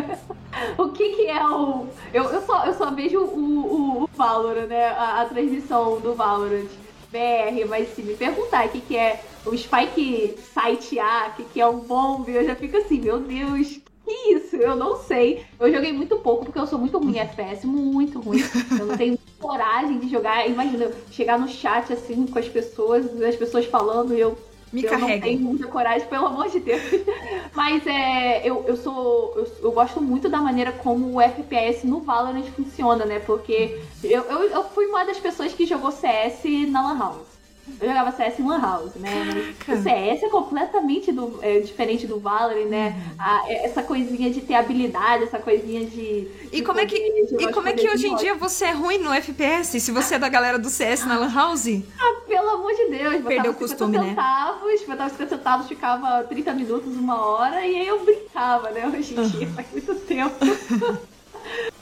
o 0.78 0.88
que, 0.90 1.16
que 1.16 1.26
é 1.26 1.44
o. 1.46 1.86
Eu, 2.12 2.24
eu, 2.24 2.42
só, 2.42 2.64
eu 2.66 2.74
só 2.74 2.90
vejo 2.90 3.20
o, 3.20 3.24
o, 3.24 4.04
o 4.04 4.08
Valorant, 4.14 4.66
né? 4.66 4.86
A, 4.88 5.22
a 5.22 5.24
transmissão 5.26 6.00
do 6.00 6.14
Valorant. 6.14 6.68
BR, 7.10 7.68
mas 7.68 7.94
se 7.94 8.02
me 8.02 8.14
perguntar 8.14 8.66
o 8.66 8.68
que, 8.70 8.80
que 8.80 8.96
é 8.96 9.22
o 9.46 9.56
Spike 9.56 10.36
Site 10.52 10.98
A, 10.98 11.28
o 11.28 11.36
que, 11.36 11.44
que 11.44 11.60
é 11.60 11.66
um 11.66 11.78
bomb, 11.78 12.28
eu 12.28 12.44
já 12.44 12.56
fico 12.56 12.76
assim, 12.76 13.00
meu 13.00 13.20
Deus, 13.20 13.80
que 14.04 14.34
isso? 14.34 14.56
Eu 14.56 14.76
não 14.76 14.96
sei. 14.96 15.44
Eu 15.58 15.72
joguei 15.72 15.92
muito 15.92 16.16
pouco 16.18 16.44
porque 16.44 16.58
eu 16.58 16.66
sou 16.66 16.78
muito 16.78 16.98
ruim 16.98 17.18
FPS, 17.18 17.66
muito 17.66 18.20
ruim. 18.20 18.42
Eu 18.78 18.86
não 18.86 18.96
tenho 18.96 19.18
coragem 19.38 19.98
de 19.98 20.08
jogar. 20.10 20.46
Imagina, 20.48 20.90
chegar 21.10 21.38
no 21.38 21.48
chat 21.48 21.92
assim 21.92 22.26
com 22.26 22.38
as 22.38 22.48
pessoas, 22.48 23.06
as 23.22 23.36
pessoas 23.36 23.64
falando 23.66 24.14
e 24.14 24.20
eu 24.20 24.36
me 24.74 24.82
eu 24.82 24.90
carrega. 24.90 25.14
não 25.14 25.20
tenho 25.20 25.40
muita 25.40 25.66
coragem, 25.68 26.08
pelo 26.08 26.26
amor 26.26 26.48
de 26.48 26.58
Deus. 26.58 26.82
Mas 27.54 27.86
é, 27.86 28.46
eu, 28.46 28.64
eu 28.66 28.76
sou. 28.76 29.32
Eu, 29.36 29.46
eu, 29.62 29.72
gosto 29.72 30.00
muito 30.00 30.28
da 30.28 30.38
maneira 30.38 30.72
como 30.72 31.14
o 31.14 31.20
FPS 31.20 31.86
no 31.86 32.00
Valorant 32.00 32.44
funciona, 32.56 33.04
né? 33.04 33.20
Porque 33.20 33.80
eu, 34.02 34.22
eu, 34.22 34.42
eu 34.50 34.64
fui 34.64 34.86
uma 34.86 35.04
das 35.04 35.18
pessoas 35.18 35.52
que 35.52 35.64
jogou 35.64 35.92
CS 35.92 36.42
na 36.68 36.82
Lan 36.82 36.98
House. 36.98 37.33
Eu 37.80 37.88
jogava 37.88 38.12
CS 38.12 38.38
em 38.38 38.46
Lan 38.46 38.60
House, 38.60 38.94
né? 38.96 39.54
Caraca. 39.58 39.80
O 39.80 39.82
CS 39.82 40.22
é 40.22 40.28
completamente 40.28 41.10
do, 41.10 41.38
é, 41.42 41.60
diferente 41.60 42.06
do 42.06 42.20
Valorant, 42.20 42.66
né? 42.66 42.94
Uhum. 42.96 43.14
A, 43.18 43.44
é, 43.48 43.64
essa 43.64 43.82
coisinha 43.82 44.30
de 44.30 44.42
ter 44.42 44.54
habilidade, 44.54 45.24
essa 45.24 45.38
coisinha 45.38 45.84
de. 45.86 46.28
E 46.52 46.62
como 46.62 46.80
é 46.80 46.86
que, 46.86 46.96
e 46.96 47.52
como 47.52 47.68
é 47.68 47.72
que 47.72 47.88
hoje 47.88 48.06
em 48.06 48.16
dia 48.16 48.34
você 48.34 48.66
é 48.66 48.72
ruim 48.72 48.98
no 48.98 49.12
FPS? 49.12 49.80
Se 49.80 49.90
você 49.90 50.16
é 50.16 50.18
da 50.18 50.28
galera 50.28 50.58
do 50.58 50.68
CS 50.68 51.06
na 51.06 51.18
Lan 51.18 51.32
House? 51.32 51.82
Ah, 51.98 52.20
pelo 52.26 52.50
amor 52.50 52.74
de 52.74 52.86
Deus. 52.86 53.24
Perdeu 53.24 53.52
o 53.52 53.54
costume, 53.54 53.98
né? 53.98 54.08
centavos, 54.10 54.80
né? 54.80 54.86
Botava 54.86 55.10
50 55.10 55.36
centavos, 55.36 55.68
ficava 55.68 56.24
30 56.24 56.52
minutos, 56.52 56.96
uma 56.96 57.24
hora, 57.26 57.66
e 57.66 57.80
aí 57.80 57.88
eu 57.88 58.04
brincava, 58.04 58.70
né? 58.70 58.86
Hoje 58.86 59.18
em 59.18 59.22
dia, 59.28 59.48
faz 59.48 59.66
muito 59.72 59.94
tempo. 60.06 60.36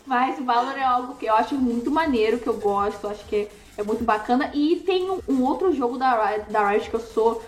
Mas 0.06 0.38
o 0.38 0.44
Valorant 0.44 0.76
é 0.76 0.84
algo 0.84 1.14
que 1.14 1.26
eu 1.26 1.34
acho 1.34 1.54
muito 1.54 1.90
maneiro, 1.90 2.38
que 2.38 2.48
eu 2.48 2.54
gosto, 2.54 3.06
acho 3.08 3.24
que 3.26 3.36
é 3.36 3.48
muito 3.82 4.04
bacana. 4.04 4.50
E 4.52 4.76
tem 4.76 5.10
um, 5.10 5.20
um 5.28 5.42
outro 5.44 5.72
jogo 5.72 5.96
da 5.96 6.26
Riot, 6.26 6.50
da 6.50 6.68
Riot 6.68 6.90
que 6.90 6.96
eu 6.96 7.00
sou 7.00 7.42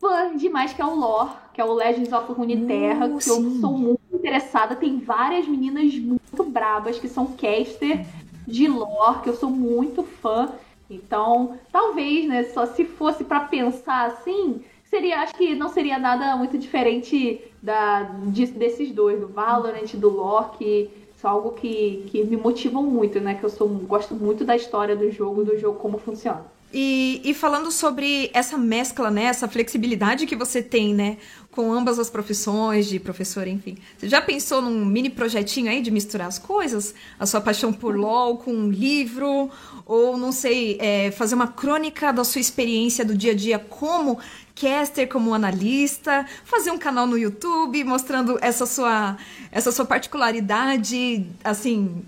fã 0.00 0.36
demais, 0.36 0.72
que 0.72 0.80
é 0.80 0.84
o 0.84 0.94
Lore, 0.94 1.30
que 1.52 1.60
é 1.60 1.64
o 1.64 1.72
Legends 1.74 2.12
of 2.12 2.32
Runeterra, 2.32 3.06
uh, 3.06 3.16
que 3.18 3.24
sim. 3.24 3.30
eu 3.30 3.60
sou 3.60 3.76
muito 3.76 4.00
interessada. 4.12 4.74
Tem 4.74 4.98
várias 4.98 5.46
meninas 5.46 5.94
muito 5.94 6.42
brabas 6.44 6.98
que 6.98 7.08
são 7.08 7.26
caster 7.26 8.06
de 8.46 8.66
lore, 8.66 9.20
que 9.22 9.28
eu 9.28 9.36
sou 9.36 9.50
muito 9.50 10.02
fã. 10.02 10.48
Então, 10.88 11.58
talvez, 11.70 12.26
né, 12.26 12.44
só 12.44 12.66
se 12.66 12.84
fosse 12.84 13.22
para 13.22 13.40
pensar 13.40 14.06
assim, 14.06 14.60
seria, 14.84 15.20
acho 15.20 15.34
que 15.36 15.54
não 15.54 15.68
seria 15.68 15.98
nada 15.98 16.36
muito 16.36 16.58
diferente 16.58 17.40
da, 17.62 18.02
de, 18.02 18.46
desses 18.46 18.90
dois, 18.90 19.20
do 19.20 19.28
Valorant, 19.28 19.94
do 19.94 20.08
Loki, 20.08 20.90
são 21.20 21.30
algo 21.30 21.50
que, 21.52 22.04
que 22.06 22.24
me 22.24 22.36
motivam 22.36 22.82
muito, 22.82 23.20
né? 23.20 23.34
Que 23.34 23.44
eu 23.44 23.50
sou, 23.50 23.68
gosto 23.68 24.14
muito 24.14 24.44
da 24.44 24.56
história 24.56 24.96
do 24.96 25.10
jogo, 25.10 25.44
do 25.44 25.58
jogo 25.58 25.78
como 25.78 25.98
funciona. 25.98 26.44
E, 26.72 27.20
e, 27.24 27.34
falando 27.34 27.70
sobre 27.72 28.30
essa 28.32 28.56
mescla, 28.56 29.10
né, 29.10 29.24
essa 29.24 29.48
flexibilidade 29.48 30.24
que 30.24 30.36
você 30.36 30.62
tem, 30.62 30.94
né, 30.94 31.16
com 31.50 31.72
ambas 31.72 31.98
as 31.98 32.08
profissões 32.08 32.86
de 32.86 33.00
professor, 33.00 33.48
enfim. 33.48 33.76
Você 33.98 34.08
já 34.08 34.22
pensou 34.22 34.62
num 34.62 34.84
mini 34.84 35.10
projetinho 35.10 35.68
aí 35.68 35.82
de 35.82 35.90
misturar 35.90 36.28
as 36.28 36.38
coisas? 36.38 36.94
A 37.18 37.26
sua 37.26 37.40
paixão 37.40 37.72
por 37.72 37.96
LOL 37.96 38.38
com 38.38 38.52
um 38.52 38.70
livro? 38.70 39.50
Ou, 39.90 40.16
não 40.16 40.30
sei, 40.30 40.78
é, 40.80 41.10
fazer 41.10 41.34
uma 41.34 41.48
crônica 41.48 42.12
da 42.12 42.22
sua 42.22 42.40
experiência 42.40 43.04
do 43.04 43.12
dia 43.12 43.32
a 43.32 43.34
dia 43.34 43.58
como 43.58 44.20
caster, 44.54 45.08
como 45.08 45.34
analista? 45.34 46.24
Fazer 46.44 46.70
um 46.70 46.78
canal 46.78 47.08
no 47.08 47.18
YouTube 47.18 47.82
mostrando 47.82 48.38
essa 48.40 48.66
sua, 48.66 49.16
essa 49.50 49.72
sua 49.72 49.84
particularidade, 49.84 51.26
assim... 51.42 52.04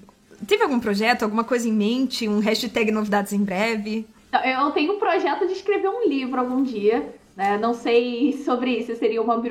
Teve 0.46 0.62
algum 0.62 0.78
projeto, 0.78 1.24
alguma 1.24 1.42
coisa 1.42 1.68
em 1.68 1.72
mente? 1.72 2.28
Um 2.28 2.38
hashtag 2.38 2.92
novidades 2.92 3.32
em 3.32 3.42
breve? 3.42 4.06
Eu 4.44 4.70
tenho 4.70 4.92
um 4.92 5.00
projeto 5.00 5.48
de 5.48 5.52
escrever 5.54 5.88
um 5.88 6.08
livro 6.08 6.38
algum 6.38 6.62
dia. 6.62 7.12
Né? 7.36 7.58
Não 7.58 7.74
sei 7.74 8.40
sobre 8.44 8.78
isso, 8.78 8.94
seria 8.94 9.20
uma, 9.20 9.42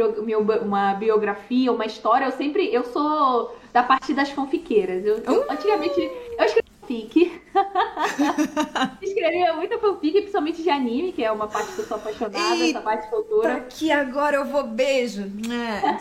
uma 0.61 0.93
biografia, 0.93 1.69
uma 1.69 1.85
história. 1.85 2.25
Eu 2.25 2.31
sempre. 2.31 2.73
Eu 2.73 2.85
sou 2.85 3.57
da 3.73 3.83
parte 3.83 4.13
das 4.13 4.29
fanfiqueiras. 4.29 5.05
Eu, 5.05 5.17
eu 5.17 5.41
uh! 5.41 5.51
antigamente. 5.51 5.99
Eu 5.99 6.45
escrevi 6.45 6.60
fanfic. 6.81 7.41
Escrevia 9.01 9.53
muita 9.53 9.77
fanfic, 9.79 10.13
principalmente 10.13 10.61
de 10.61 10.69
anime, 10.69 11.11
que 11.11 11.23
é 11.23 11.31
uma 11.31 11.47
parte 11.47 11.71
que 11.73 11.79
eu 11.79 11.85
sou 11.85 11.97
apaixonada, 11.97 12.55
Eita, 12.55 12.79
essa 12.79 12.81
parte 12.81 13.03
de 13.03 13.09
cultura. 13.09 13.65
Que 13.69 13.91
agora 13.91 14.37
eu 14.37 14.45
vou 14.45 14.63
beijo. 14.63 15.23
É. 15.49 15.97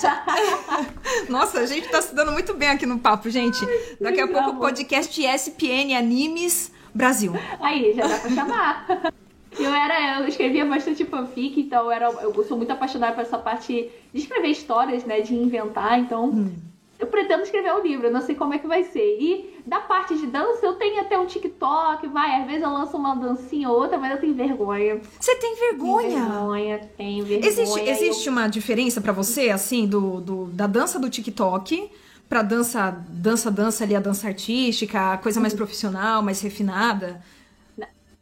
Nossa, 1.31 1.61
a 1.61 1.66
gente 1.66 1.88
tá 1.88 2.01
se 2.03 2.14
dando 2.14 2.33
muito 2.33 2.55
bem 2.55 2.71
aqui 2.71 2.87
no 2.87 2.99
papo, 2.99 3.31
gente. 3.31 3.61
Daqui 4.01 4.21
a 4.21 4.29
pouco 4.29 4.51
o 4.51 4.57
podcast 4.57 5.21
ESPN 5.21 5.97
Animes 5.97 6.73
Brasil. 6.95 7.33
Aí, 7.61 7.93
já 7.95 8.07
dá 8.07 8.19
pra 8.19 8.31
chamar. 8.31 9.12
Eu 9.59 9.75
era, 9.75 10.21
eu 10.21 10.29
escrevia 10.29 10.64
bastante 10.64 11.05
fanfic, 11.05 11.61
então 11.61 11.87
eu, 11.87 11.90
era, 11.90 12.07
eu 12.07 12.45
sou 12.45 12.57
muito 12.57 12.71
apaixonada 12.71 13.14
por 13.14 13.23
essa 13.23 13.37
parte 13.37 13.90
de 14.14 14.21
escrever 14.21 14.47
histórias, 14.47 15.05
né? 15.05 15.23
De 15.23 15.35
inventar, 15.35 15.99
então 15.99 16.27
hum. 16.27 16.55
eu 17.01 17.09
pretendo 17.09 17.43
escrever 17.43 17.75
um 17.75 17.83
livro, 17.83 18.07
eu 18.07 18.12
não 18.12 18.21
sei 18.21 18.37
como 18.37 18.55
é 18.55 18.59
que 18.59 18.69
vai 18.69 18.85
ser. 18.85 19.19
E 19.21 19.50
da 19.66 19.81
parte 19.81 20.16
de 20.16 20.27
dança, 20.27 20.64
eu 20.64 20.75
tenho 20.75 21.01
até 21.01 21.18
um 21.18 21.27
TikTok, 21.27 22.07
vai, 22.09 22.40
às 22.40 22.46
vezes 22.46 22.62
eu 22.62 22.70
lanço 22.70 22.96
uma 22.96 23.14
dancinha 23.14 23.68
ou 23.68 23.81
outra, 23.81 23.99
mas 23.99 24.12
eu 24.12 24.18
tenho 24.18 24.35
vergonha. 24.35 25.01
Você 25.18 25.35
tem 25.37 25.57
vergonha? 25.57 26.09
Tenho 26.09 26.29
vergonha, 26.29 26.90
tenho 26.96 27.25
vergonha. 27.25 27.49
Existe, 27.49 27.81
existe 27.81 28.27
eu... 28.27 28.33
uma 28.33 28.49
diferença 28.49 29.01
para 29.01 29.12
você, 29.12 29.51
assim, 29.51 29.87
do, 29.87 30.20
do, 30.20 30.44
da 30.46 30.66
dança 30.66 30.99
do 30.99 31.11
TikTok 31.11 31.90
pra 32.29 32.42
dança, 32.42 32.90
dança, 33.09 33.51
dança 33.51 33.85
ali, 33.85 33.96
a 33.96 34.01
dança 34.01 34.29
artística, 34.29 35.14
a 35.14 35.18
coisa 35.18 35.40
mais 35.40 35.53
profissional, 35.53 36.23
mais 36.23 36.40
refinada? 36.40 37.20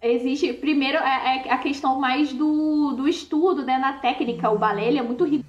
Existe, 0.00 0.52
primeiro, 0.52 0.96
é, 0.98 1.44
é, 1.46 1.52
a 1.52 1.58
questão 1.58 1.98
mais 1.98 2.32
do, 2.32 2.92
do 2.92 3.08
estudo, 3.08 3.64
né, 3.64 3.78
na 3.78 3.94
técnica. 3.94 4.48
O 4.48 4.56
balé, 4.56 4.86
ele 4.86 4.98
é 4.98 5.02
muito 5.02 5.24
rigoroso, 5.24 5.47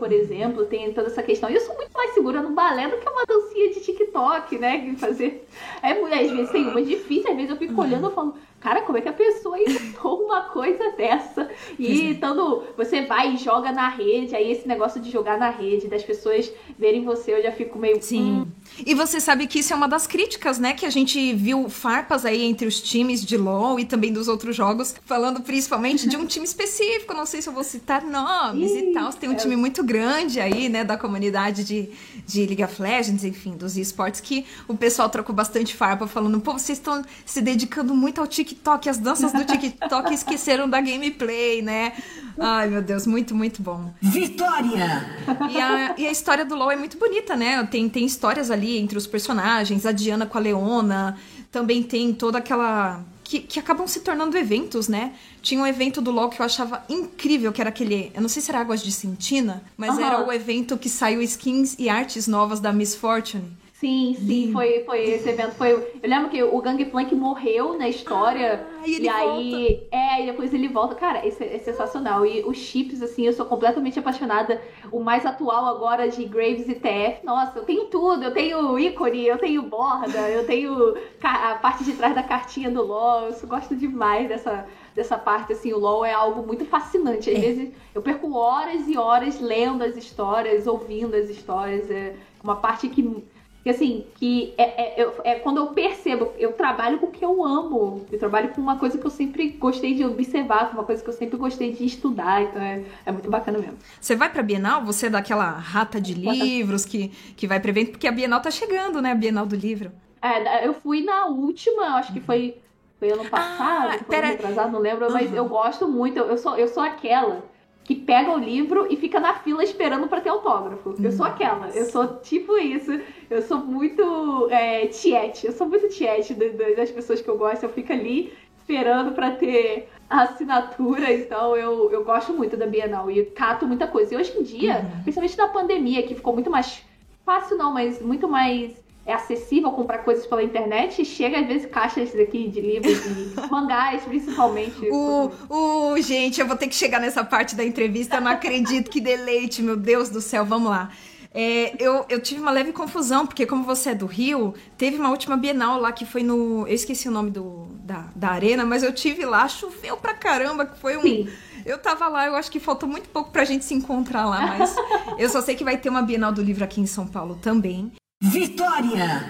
por 0.00 0.10
exemplo, 0.10 0.64
tem 0.64 0.90
toda 0.94 1.08
essa 1.08 1.22
questão. 1.22 1.50
Eu 1.50 1.60
sou 1.60 1.76
muito 1.76 1.92
mais 1.92 2.14
segura 2.14 2.40
no 2.40 2.52
balé 2.52 2.88
do 2.88 2.96
que 2.96 3.06
uma 3.06 3.26
dancinha 3.26 3.68
de 3.68 3.80
TikTok, 3.80 4.58
né, 4.58 4.94
fazer... 4.96 5.46
É, 5.82 5.90
às 5.90 6.30
vezes 6.30 6.50
tem 6.50 6.66
uma 6.66 6.80
difícil, 6.80 7.30
às 7.30 7.36
vezes 7.36 7.50
eu 7.50 7.56
fico 7.58 7.78
olhando 7.78 8.08
e 8.08 8.14
falo 8.14 8.34
Cara, 8.60 8.82
como 8.82 8.98
é 8.98 9.00
que 9.00 9.08
a 9.08 9.12
pessoa 9.12 9.58
inventou 9.58 10.22
uma 10.22 10.42
coisa 10.42 10.90
dessa? 10.92 11.48
E 11.78 12.10
então 12.10 12.62
você 12.76 13.06
vai 13.06 13.34
e 13.34 13.36
joga 13.38 13.72
na 13.72 13.88
rede, 13.88 14.36
aí 14.36 14.52
esse 14.52 14.68
negócio 14.68 15.00
de 15.00 15.10
jogar 15.10 15.38
na 15.38 15.48
rede, 15.48 15.88
das 15.88 16.02
pessoas 16.02 16.52
verem 16.78 17.02
você, 17.02 17.32
eu 17.32 17.42
já 17.42 17.52
fico 17.52 17.78
meio. 17.78 18.02
Sim. 18.02 18.42
Hum. 18.42 18.46
E 18.84 18.94
você 18.94 19.18
sabe 19.18 19.46
que 19.46 19.60
isso 19.60 19.72
é 19.72 19.76
uma 19.76 19.88
das 19.88 20.06
críticas, 20.06 20.58
né? 20.58 20.74
Que 20.74 20.84
a 20.84 20.90
gente 20.90 21.32
viu 21.32 21.70
farpas 21.70 22.26
aí 22.26 22.42
entre 22.42 22.66
os 22.66 22.82
times 22.82 23.24
de 23.24 23.38
LoL 23.38 23.80
e 23.80 23.86
também 23.86 24.12
dos 24.12 24.28
outros 24.28 24.54
jogos, 24.54 24.94
falando 25.06 25.40
principalmente 25.40 26.06
de 26.06 26.18
um 26.18 26.26
time 26.26 26.44
específico. 26.44 27.14
Não 27.14 27.24
sei 27.24 27.40
se 27.40 27.48
eu 27.48 27.54
vou 27.54 27.64
citar 27.64 28.04
nomes 28.04 28.72
Ih, 28.72 28.90
e 28.90 28.92
tal. 28.92 29.10
Tem 29.14 29.30
um 29.30 29.32
é. 29.32 29.36
time 29.36 29.56
muito 29.56 29.82
grande 29.82 30.38
aí, 30.38 30.68
né? 30.68 30.84
Da 30.84 30.98
comunidade 30.98 31.64
de, 31.64 31.88
de 32.26 32.44
League 32.44 32.62
of 32.62 32.80
Legends, 32.80 33.24
enfim, 33.24 33.56
dos 33.56 33.78
esportes, 33.78 34.20
que 34.20 34.44
o 34.68 34.76
pessoal 34.76 35.08
trocou 35.08 35.34
bastante 35.34 35.74
farpa, 35.74 36.06
falando, 36.06 36.38
pô, 36.40 36.52
vocês 36.52 36.76
estão 36.76 37.02
se 37.24 37.40
dedicando 37.40 37.94
muito 37.94 38.20
ao 38.20 38.26
TikTok 38.26 38.49
TikTok, 38.50 38.88
as 38.88 38.98
danças 38.98 39.32
do 39.32 39.44
TikTok 39.44 40.12
esqueceram 40.14 40.68
da 40.68 40.80
gameplay, 40.80 41.62
né? 41.62 41.92
Ai, 42.38 42.68
meu 42.68 42.82
Deus, 42.82 43.06
muito, 43.06 43.34
muito 43.34 43.62
bom. 43.62 43.92
Vitória! 44.00 45.06
E 45.50 45.60
a, 45.60 45.94
e 45.96 46.06
a 46.06 46.10
história 46.10 46.44
do 46.44 46.54
LoL 46.54 46.72
é 46.72 46.76
muito 46.76 46.98
bonita, 46.98 47.36
né? 47.36 47.62
Tem, 47.64 47.88
tem 47.88 48.04
histórias 48.04 48.50
ali 48.50 48.78
entre 48.78 48.98
os 48.98 49.06
personagens, 49.06 49.86
a 49.86 49.92
Diana 49.92 50.26
com 50.26 50.38
a 50.38 50.40
Leona, 50.40 51.16
também 51.50 51.82
tem 51.82 52.12
toda 52.12 52.38
aquela. 52.38 53.04
Que, 53.22 53.38
que 53.38 53.60
acabam 53.60 53.86
se 53.86 54.00
tornando 54.00 54.36
eventos, 54.36 54.88
né? 54.88 55.12
Tinha 55.40 55.60
um 55.60 55.66
evento 55.66 56.00
do 56.00 56.10
LoL 56.10 56.28
que 56.28 56.42
eu 56.42 56.46
achava 56.46 56.84
incrível, 56.88 57.52
que 57.52 57.60
era 57.60 57.70
aquele. 57.70 58.10
Eu 58.12 58.22
não 58.22 58.28
sei 58.28 58.42
se 58.42 58.50
era 58.50 58.58
Águas 58.58 58.82
de 58.82 58.90
Sentina, 58.90 59.62
mas 59.76 59.96
uhum. 59.96 60.04
era 60.04 60.26
o 60.26 60.32
evento 60.32 60.76
que 60.76 60.88
saiu 60.88 61.22
skins 61.22 61.76
e 61.78 61.88
artes 61.88 62.26
novas 62.26 62.58
da 62.58 62.72
Miss 62.72 62.96
Fortune. 62.96 63.56
Sim, 63.80 64.14
sim, 64.14 64.52
foi, 64.52 64.84
foi 64.84 65.02
esse 65.04 65.26
evento. 65.26 65.54
Foi, 65.54 65.72
eu 65.72 66.10
lembro 66.10 66.28
que 66.28 66.42
o 66.42 66.60
Gangplank 66.60 67.14
morreu 67.14 67.78
na 67.78 67.88
história. 67.88 68.66
Ah, 68.78 68.86
e, 68.86 69.00
e 69.00 69.08
aí. 69.08 69.86
É, 69.90 70.22
e 70.22 70.26
depois 70.26 70.52
ele 70.52 70.68
volta. 70.68 70.94
Cara, 70.94 71.26
esse 71.26 71.42
é 71.42 71.58
sensacional. 71.58 72.26
E 72.26 72.42
os 72.44 72.58
chips, 72.58 73.00
assim, 73.00 73.24
eu 73.24 73.32
sou 73.32 73.46
completamente 73.46 73.98
apaixonada. 73.98 74.60
O 74.92 75.00
mais 75.00 75.24
atual 75.24 75.64
agora 75.64 76.10
de 76.10 76.26
Graves 76.26 76.68
e 76.68 76.74
TF. 76.74 77.24
Nossa, 77.24 77.60
eu 77.60 77.64
tenho 77.64 77.86
tudo. 77.86 78.22
Eu 78.22 78.34
tenho 78.34 78.78
ícone, 78.78 79.26
eu 79.26 79.38
tenho 79.38 79.62
borda, 79.62 80.28
eu 80.28 80.44
tenho 80.44 80.94
a 81.22 81.54
parte 81.54 81.82
de 81.82 81.94
trás 81.94 82.14
da 82.14 82.22
cartinha 82.22 82.70
do 82.70 82.82
LOL. 82.82 83.30
Eu 83.30 83.48
gosto 83.48 83.74
demais 83.74 84.28
dessa, 84.28 84.66
dessa 84.94 85.16
parte, 85.16 85.54
assim, 85.54 85.72
o 85.72 85.78
LoL 85.78 86.04
é 86.04 86.12
algo 86.12 86.46
muito 86.46 86.66
fascinante. 86.66 87.30
Às 87.30 87.38
é. 87.38 87.40
vezes 87.40 87.70
eu 87.94 88.02
perco 88.02 88.30
horas 88.34 88.86
e 88.86 88.98
horas 88.98 89.40
lendo 89.40 89.82
as 89.82 89.96
histórias, 89.96 90.66
ouvindo 90.66 91.16
as 91.16 91.30
histórias. 91.30 91.90
É 91.90 92.14
uma 92.44 92.56
parte 92.56 92.86
que 92.90 93.24
que 93.62 93.68
assim, 93.68 94.06
que 94.14 94.54
é, 94.56 95.02
é, 95.02 95.12
é, 95.24 95.34
quando 95.36 95.58
eu 95.58 95.66
percebo, 95.68 96.32
eu 96.38 96.52
trabalho 96.52 96.98
com 96.98 97.06
o 97.06 97.10
que 97.10 97.24
eu 97.24 97.44
amo. 97.44 98.06
Eu 98.10 98.18
trabalho 98.18 98.48
com 98.50 98.60
uma 98.60 98.78
coisa 98.78 98.96
que 98.96 99.06
eu 99.06 99.10
sempre 99.10 99.50
gostei 99.50 99.94
de 99.94 100.04
observar, 100.04 100.70
com 100.70 100.78
uma 100.78 100.84
coisa 100.84 101.02
que 101.02 101.08
eu 101.08 101.14
sempre 101.14 101.36
gostei 101.36 101.72
de 101.72 101.84
estudar. 101.84 102.42
Então 102.42 102.62
é, 102.62 102.82
é 103.04 103.12
muito 103.12 103.28
bacana 103.30 103.58
mesmo. 103.58 103.76
Você 104.00 104.16
vai 104.16 104.30
pra 104.32 104.42
Bienal? 104.42 104.82
Você 104.84 105.06
é 105.06 105.10
daquela 105.10 105.50
rata 105.50 106.00
de 106.00 106.14
livros 106.14 106.86
que, 106.86 107.08
que 107.36 107.46
vai 107.46 107.60
pra 107.60 107.70
evento? 107.70 107.90
Porque 107.90 108.08
a 108.08 108.12
Bienal 108.12 108.40
tá 108.40 108.50
chegando, 108.50 109.02
né? 109.02 109.12
A 109.12 109.14
Bienal 109.14 109.44
do 109.44 109.56
livro. 109.56 109.92
É, 110.22 110.66
eu 110.66 110.72
fui 110.72 111.02
na 111.02 111.26
última, 111.26 111.96
acho 111.96 112.12
que 112.12 112.20
foi, 112.20 112.56
foi 112.98 113.10
ano 113.10 113.24
passado, 113.26 113.94
ah, 113.94 114.04
foi 114.04 114.16
ano 114.16 114.32
atrasado, 114.34 114.72
não 114.72 114.80
lembro, 114.80 115.06
uhum. 115.06 115.12
mas 115.12 115.34
eu 115.34 115.46
gosto 115.46 115.86
muito. 115.86 116.18
Eu, 116.18 116.26
eu, 116.26 116.38
sou, 116.38 116.56
eu 116.56 116.68
sou 116.68 116.82
aquela 116.82 117.42
que 117.90 117.96
pega 117.96 118.30
o 118.30 118.38
livro 118.38 118.86
e 118.88 118.94
fica 118.94 119.18
na 119.18 119.34
fila 119.34 119.64
esperando 119.64 120.06
para 120.06 120.20
ter 120.20 120.28
autógrafo. 120.28 120.94
Eu 121.02 121.10
sou 121.10 121.26
aquela, 121.26 121.70
eu 121.70 121.86
sou 121.86 122.20
tipo 122.20 122.56
isso. 122.56 123.00
Eu 123.28 123.42
sou 123.42 123.58
muito 123.58 124.46
é, 124.48 124.86
tiete, 124.86 125.48
eu 125.48 125.52
sou 125.52 125.68
muito 125.68 125.88
tiete 125.88 126.32
das 126.76 126.92
pessoas 126.92 127.20
que 127.20 127.28
eu 127.28 127.36
gosto. 127.36 127.64
Eu 127.64 127.68
fico 127.68 127.92
ali 127.92 128.32
esperando 128.58 129.10
para 129.10 129.32
ter 129.32 129.88
assinatura, 130.08 131.12
então 131.12 131.56
eu, 131.56 131.90
eu 131.90 132.04
gosto 132.04 132.32
muito 132.32 132.56
da 132.56 132.64
Bienal 132.64 133.10
e 133.10 133.24
cato 133.24 133.66
muita 133.66 133.88
coisa. 133.88 134.14
E 134.14 134.16
hoje 134.16 134.38
em 134.38 134.44
dia, 134.44 134.76
uhum. 134.76 135.02
principalmente 135.02 135.36
na 135.36 135.48
pandemia, 135.48 136.04
que 136.04 136.14
ficou 136.14 136.32
muito 136.32 136.48
mais 136.48 136.84
fácil 137.26 137.56
não, 137.56 137.74
mas 137.74 138.00
muito 138.00 138.28
mais 138.28 138.80
é 139.10 139.14
acessível 139.14 139.70
comprar 139.72 139.98
coisas 139.98 140.26
pela 140.26 140.42
internet, 140.42 141.04
chega 141.04 141.40
às 141.40 141.46
vezes 141.46 141.66
caixas 141.66 142.14
aqui 142.14 142.48
de 142.48 142.60
livros 142.60 142.98
e 143.06 143.34
mangás, 143.50 144.02
principalmente. 144.04 144.88
O, 144.90 145.30
o, 145.48 146.00
gente, 146.00 146.40
eu 146.40 146.46
vou 146.46 146.56
ter 146.56 146.68
que 146.68 146.74
chegar 146.74 147.00
nessa 147.00 147.24
parte 147.24 147.54
da 147.54 147.64
entrevista, 147.64 148.16
eu 148.16 148.20
não 148.20 148.30
acredito, 148.30 148.90
que 148.90 149.00
deleite, 149.00 149.62
meu 149.62 149.76
Deus 149.76 150.08
do 150.08 150.20
céu, 150.20 150.44
vamos 150.44 150.70
lá. 150.70 150.90
É, 151.32 151.74
eu, 151.78 152.04
eu 152.08 152.20
tive 152.20 152.40
uma 152.40 152.50
leve 152.50 152.72
confusão, 152.72 153.24
porque 153.24 153.46
como 153.46 153.62
você 153.62 153.90
é 153.90 153.94
do 153.94 154.06
Rio, 154.06 154.54
teve 154.76 154.96
uma 154.96 155.10
última 155.10 155.36
Bienal 155.36 155.80
lá 155.80 155.92
que 155.92 156.04
foi 156.04 156.22
no. 156.24 156.66
Eu 156.66 156.74
esqueci 156.74 157.08
o 157.08 157.12
nome 157.12 157.30
do, 157.30 157.68
da, 157.84 158.06
da 158.16 158.30
arena, 158.30 158.64
mas 158.64 158.82
eu 158.82 158.92
tive 158.92 159.24
lá, 159.24 159.46
choveu 159.46 159.96
pra 159.96 160.12
caramba, 160.14 160.66
que 160.66 160.78
foi 160.78 160.96
um. 160.96 161.02
Sim. 161.02 161.28
Eu 161.64 161.78
tava 161.78 162.08
lá, 162.08 162.26
eu 162.26 162.34
acho 162.34 162.50
que 162.50 162.58
faltou 162.58 162.88
muito 162.88 163.08
pouco 163.10 163.30
pra 163.30 163.44
gente 163.44 163.64
se 163.64 163.74
encontrar 163.74 164.26
lá, 164.26 164.56
mas 164.58 164.74
eu 165.18 165.28
só 165.28 165.40
sei 165.40 165.54
que 165.54 165.62
vai 165.62 165.76
ter 165.76 165.88
uma 165.88 166.02
Bienal 166.02 166.32
do 166.32 166.42
Livro 166.42 166.64
aqui 166.64 166.80
em 166.80 166.86
São 166.86 167.06
Paulo 167.06 167.38
também. 167.40 167.92
Vitória! 168.22 169.24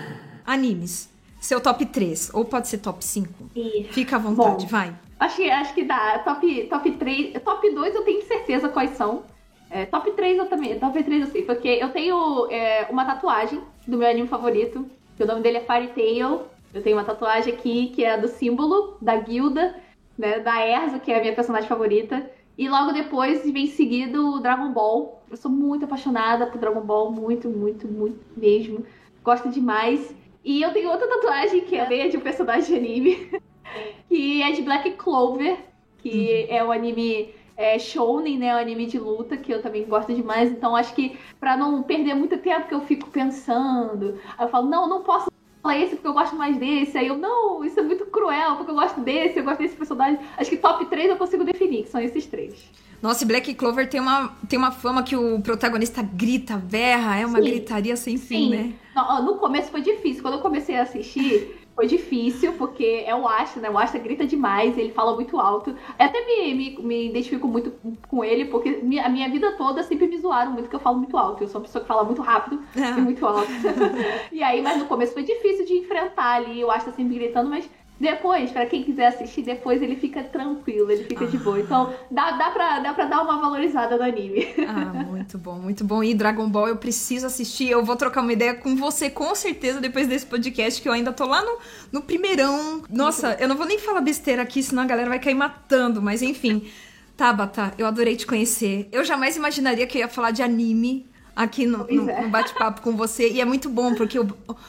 Animes. 0.45 1.09
Seu 1.41 1.61
top 1.61 1.87
3, 1.87 2.35
ou 2.35 2.45
pode 2.45 2.67
ser 2.67 2.79
top 2.79 3.05
5. 3.05 3.51
Fica 3.93 4.17
à 4.17 4.19
vontade, 4.19 4.65
Bom, 4.65 4.69
vai. 4.69 4.93
Acho 5.21 5.37
que, 5.37 5.49
acho 5.49 5.75
que 5.75 5.85
dá. 5.85 6.19
Top, 6.19 6.65
top 6.65 6.91
3. 6.91 7.41
Top 7.41 7.73
2 7.73 7.95
eu 7.95 8.05
tenho 8.05 8.21
certeza 8.27 8.69
quais 8.69 8.91
são. 8.97 9.23
É, 9.71 9.87
top 9.87 10.11
3 10.11 10.39
eu 10.39 10.47
também. 10.47 10.77
Top 10.79 11.01
3 11.01 11.21
eu 11.21 11.29
sei, 11.29 11.43
porque 11.43 11.69
eu 11.69 11.91
tenho 11.91 12.49
é, 12.51 12.89
uma 12.91 13.05
tatuagem 13.05 13.61
do 13.87 13.97
meu 13.97 14.11
anime 14.11 14.27
favorito. 14.27 14.85
Que 15.17 15.23
o 15.23 15.27
nome 15.27 15.41
dele 15.41 15.59
é 15.59 15.65
Fairy 15.65 15.89
Tail. 15.89 16.43
Eu 16.75 16.83
tenho 16.83 16.97
uma 16.97 17.05
tatuagem 17.05 17.55
aqui 17.55 17.93
que 17.95 18.05
é 18.05 18.19
do 18.19 18.27
símbolo 18.27 18.97
da 19.01 19.15
guilda, 19.17 19.77
né, 20.19 20.41
da 20.41 20.67
Erza, 20.67 20.99
que 20.99 21.13
é 21.13 21.19
a 21.19 21.21
minha 21.21 21.35
personagem 21.35 21.69
favorita. 21.69 22.29
E 22.59 22.69
logo 22.69 22.91
depois 22.91 23.45
vem 23.51 23.69
seguido 23.69 24.35
o 24.35 24.41
Dragon 24.41 24.73
Ball. 24.73 25.20
Eu 25.31 25.37
sou 25.37 25.51
muito 25.51 25.85
apaixonada 25.85 26.47
por 26.47 26.59
Dragon 26.59 26.81
Ball, 26.81 27.13
muito, 27.13 27.49
muito, 27.49 27.87
muito 27.87 28.19
mesmo. 28.37 28.85
Gosto 29.23 29.49
demais. 29.49 30.13
E 30.45 30.61
eu 30.61 30.73
tenho 30.73 30.91
outra 30.91 31.07
tatuagem 31.07 31.61
que 31.61 31.77
é 31.77 32.09
de 32.09 32.17
um 32.17 32.21
personagem 32.21 32.67
de 32.67 32.75
anime, 32.75 33.41
que 34.09 34.43
é 34.43 34.51
de 34.51 34.63
Black 34.63 34.91
Clover, 34.93 35.57
que 35.99 36.47
uhum. 36.51 36.57
é 36.57 36.65
um 36.65 36.73
anime 36.73 37.33
é, 37.57 37.79
shounen, 37.79 38.39
né, 38.39 38.57
um 38.57 38.59
anime 38.59 38.87
de 38.87 38.99
luta, 38.99 39.37
que 39.37 39.53
eu 39.53 39.63
também 39.63 39.85
gosto 39.85 40.13
demais. 40.13 40.51
Então 40.51 40.75
acho 40.75 40.95
que 40.95 41.17
para 41.39 41.57
não 41.57 41.83
perder 41.85 42.15
muito 42.15 42.37
tempo 42.39 42.67
que 42.67 42.75
eu 42.75 42.81
fico 42.81 43.09
pensando, 43.11 44.19
eu 44.41 44.49
falo, 44.49 44.69
não, 44.69 44.89
não 44.89 45.03
posso 45.05 45.31
falar 45.63 45.79
esse 45.79 45.95
porque 45.95 46.09
eu 46.09 46.13
gosto 46.13 46.37
mais 46.37 46.57
desse. 46.57 46.97
Aí 46.97 47.07
eu, 47.07 47.17
não, 47.17 47.65
isso 47.65 47.79
é 47.79 47.83
muito 47.83 48.07
cruel, 48.07 48.57
porque 48.57 48.71
eu 48.71 48.75
gosto 48.75 49.01
desse, 49.01 49.39
eu 49.39 49.45
gosto 49.45 49.59
desse 49.59 49.77
personagem. 49.77 50.19
Acho 50.37 50.51
que 50.51 50.57
top 50.57 50.87
3 50.87 51.11
eu 51.11 51.17
consigo 51.17 51.45
definir, 51.45 51.85
que 51.85 51.91
são 51.91 52.01
esses 52.01 52.27
três. 52.27 52.55
Nossa, 53.03 53.25
e 53.25 53.27
Black 53.27 53.55
Clover 53.55 53.89
tem 53.89 54.01
uma, 54.01 54.37
tem 54.47 54.59
uma 54.59 54.71
fama 54.71 55.03
que 55.03 55.17
o 55.17 55.41
protagonista 55.41 56.03
grita, 56.03 56.57
berra, 56.57 57.19
é 57.19 57.25
uma 57.25 57.39
Sim. 57.39 57.45
gritaria 57.45 57.97
sem 57.97 58.19
fim, 58.19 58.51
né? 58.51 58.73
No, 58.95 59.23
no 59.23 59.39
começo 59.39 59.71
foi 59.71 59.81
difícil. 59.81 60.21
Quando 60.21 60.35
eu 60.35 60.41
comecei 60.41 60.77
a 60.77 60.83
assistir, 60.83 61.60
foi 61.81 61.87
difícil, 61.87 62.53
porque 62.59 63.05
é 63.07 63.15
o 63.17 63.27
Asta, 63.27 63.59
né? 63.59 63.71
O 63.71 63.79
Asta 63.79 63.99
grita 63.99 64.27
demais, 64.27 64.77
ele 64.77 64.93
fala 64.93 65.15
muito 65.15 65.41
alto. 65.41 65.71
Eu 65.71 65.77
até 66.05 66.27
me, 66.27 66.53
me, 66.53 66.77
me 66.83 67.09
identifico 67.09 67.49
muito 67.49 67.73
com 68.07 68.23
ele, 68.23 68.45
porque 68.45 68.83
a 69.03 69.09
minha 69.09 69.31
vida 69.31 69.53
toda 69.53 69.83
sempre 69.83 70.07
me 70.07 70.19
zoaram 70.19 70.53
muito 70.53 70.69
que 70.69 70.77
eu 70.77 70.81
falo 70.81 70.99
muito 70.99 71.17
alto. 71.17 71.43
Eu 71.43 71.49
sou 71.49 71.59
uma 71.59 71.65
pessoa 71.65 71.81
que 71.81 71.89
fala 71.89 72.05
muito 72.05 72.21
rápido 72.21 72.63
é. 72.77 72.99
e 72.99 73.01
muito 73.01 73.25
alto. 73.25 73.49
e 74.31 74.43
aí, 74.43 74.61
mas 74.61 74.77
no 74.77 74.85
começo 74.85 75.15
foi 75.15 75.23
difícil 75.23 75.65
de 75.65 75.73
enfrentar 75.79 76.35
ali, 76.35 76.63
o 76.63 76.71
Asta 76.71 76.93
sempre 76.93 77.15
gritando, 77.15 77.49
mas 77.49 77.67
depois, 78.01 78.51
para 78.51 78.65
quem 78.65 78.83
quiser 78.83 79.09
assistir, 79.09 79.43
depois 79.43 79.83
ele 79.83 79.95
fica 79.95 80.25
tranquilo, 80.25 80.91
ele 80.91 81.05
fica 81.05 81.27
ah. 81.27 81.29
de 81.29 81.37
boa. 81.37 81.61
Então, 81.61 81.93
dá, 82.11 82.31
dá, 82.31 82.51
pra, 82.51 82.79
dá 82.79 82.95
pra 82.95 83.05
dar 83.05 83.21
uma 83.23 83.39
valorizada 83.39 83.99
no 83.99 84.03
anime. 84.03 84.49
Ah, 84.67 85.05
muito 85.05 85.37
bom, 85.37 85.59
muito 85.59 85.85
bom. 85.85 86.03
E 86.03 86.15
Dragon 86.15 86.49
Ball 86.49 86.69
eu 86.69 86.77
preciso 86.77 87.27
assistir. 87.27 87.69
Eu 87.69 87.85
vou 87.85 87.97
trocar 87.97 88.23
uma 88.23 88.33
ideia 88.33 88.55
com 88.55 88.75
você, 88.75 89.11
com 89.11 89.35
certeza, 89.35 89.81
depois 89.81 90.09
desse 90.09 90.25
podcast, 90.25 90.81
que 90.81 90.89
eu 90.89 90.93
ainda 90.95 91.13
tô 91.13 91.27
lá 91.27 91.45
no, 91.45 91.59
no 91.93 92.01
primeirão. 92.01 92.83
Nossa, 92.89 93.37
eu 93.39 93.47
não 93.47 93.57
vou 93.57 93.67
nem 93.67 93.79
falar 93.79 94.01
besteira 94.01 94.41
aqui, 94.41 94.63
senão 94.63 94.85
a 94.85 94.87
galera 94.87 95.11
vai 95.11 95.19
cair 95.19 95.35
matando, 95.35 96.01
mas 96.01 96.23
enfim. 96.23 96.71
Tabata, 97.19 97.75
eu 97.77 97.87
adorei 97.87 98.17
te 98.17 98.27
conhecer. 98.27 98.89
Eu 98.91 99.05
jamais 99.05 99.37
imaginaria 99.37 99.87
que 99.87 99.99
eu 99.99 100.01
ia 100.01 100.09
falar 100.09 100.31
de 100.31 100.43
anime 100.43 101.10
aqui 101.35 101.67
no, 101.67 101.87
no, 101.87 102.11
é. 102.11 102.23
no 102.23 102.29
bate-papo 102.29 102.83
com 102.83 102.97
você. 102.97 103.29
E 103.31 103.41
é 103.41 103.45
muito 103.45 103.69
bom, 103.69 103.95
porque 103.95 104.19
o, 104.19 104.29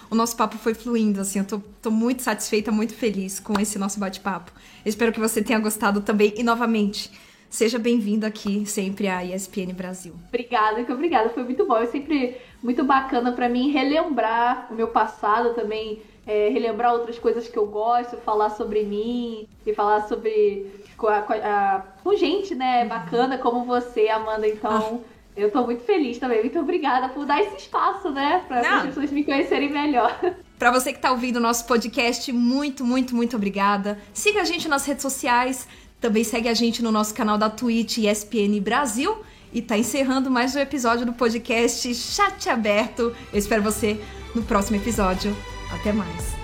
o, 0.09 0.15
nosso 0.15 0.35
papo 0.35 0.57
foi 0.57 0.73
fluindo, 0.73 1.21
assim. 1.21 1.39
Eu 1.39 1.45
tô, 1.45 1.61
tô 1.81 1.91
muito 1.91 2.21
satisfeita, 2.21 2.71
muito 2.71 2.93
feliz 2.93 3.39
com 3.39 3.59
esse 3.59 3.77
nosso 3.77 3.99
bate-papo. 3.99 4.51
Espero 4.85 5.11
que 5.11 5.19
você 5.19 5.41
tenha 5.41 5.59
gostado 5.59 6.01
também. 6.01 6.33
E, 6.37 6.43
novamente, 6.43 7.11
seja 7.49 7.77
bem-vindo 7.77 8.25
aqui 8.25 8.65
sempre 8.65 9.07
à 9.07 9.23
ESPN 9.23 9.73
Brasil. 9.73 10.13
Obrigada, 10.29 10.83
que 10.83 10.91
obrigada. 10.91 11.29
Foi 11.29 11.43
muito 11.43 11.65
bom. 11.65 11.77
É 11.77 11.87
sempre 11.87 12.37
muito 12.61 12.83
bacana 12.83 13.31
para 13.31 13.49
mim 13.49 13.71
relembrar 13.71 14.67
o 14.71 14.75
meu 14.75 14.87
passado 14.87 15.53
também. 15.53 16.01
É, 16.25 16.49
relembrar 16.49 16.93
outras 16.93 17.17
coisas 17.17 17.47
que 17.47 17.57
eu 17.57 17.65
gosto, 17.65 18.15
falar 18.17 18.51
sobre 18.51 18.83
mim 18.83 19.47
e 19.65 19.73
falar 19.73 20.07
sobre 20.07 20.71
com, 20.95 21.07
a, 21.07 21.21
com, 21.23 21.33
a, 21.33 21.83
com 22.03 22.15
gente, 22.15 22.53
né, 22.53 22.85
bacana 22.85 23.39
como 23.39 23.65
você, 23.65 24.07
Amanda. 24.07 24.47
Então, 24.47 25.01
ah 25.03 25.10
eu 25.35 25.51
tô 25.51 25.63
muito 25.63 25.83
feliz 25.83 26.17
também. 26.17 26.41
Muito 26.41 26.59
obrigada 26.59 27.09
por 27.09 27.25
dar 27.25 27.41
esse 27.41 27.55
espaço, 27.55 28.09
né? 28.09 28.43
Para 28.47 28.77
as 28.77 28.83
pessoas 28.87 29.11
me 29.11 29.23
conhecerem 29.23 29.69
melhor. 29.71 30.19
Para 30.59 30.71
você 30.71 30.93
que 30.93 30.99
tá 30.99 31.11
ouvindo 31.11 31.37
o 31.37 31.39
nosso 31.39 31.65
podcast, 31.65 32.31
muito, 32.31 32.85
muito, 32.85 33.15
muito 33.15 33.35
obrigada. 33.35 33.97
Siga 34.13 34.41
a 34.41 34.45
gente 34.45 34.67
nas 34.67 34.85
redes 34.85 35.01
sociais. 35.01 35.67
Também 35.99 36.23
segue 36.23 36.49
a 36.49 36.53
gente 36.53 36.83
no 36.83 36.91
nosso 36.91 37.13
canal 37.13 37.37
da 37.37 37.49
Twitch 37.49 37.99
ESPN 37.99 38.59
Brasil. 38.61 39.23
E 39.53 39.61
tá 39.61 39.77
encerrando 39.77 40.29
mais 40.29 40.55
um 40.55 40.59
episódio 40.59 41.05
do 41.05 41.13
podcast 41.13 41.93
Chat 41.93 42.49
Aberto. 42.49 43.15
Eu 43.33 43.39
espero 43.39 43.61
você 43.61 43.99
no 44.33 44.43
próximo 44.43 44.77
episódio. 44.77 45.35
Até 45.71 45.91
mais. 45.91 46.40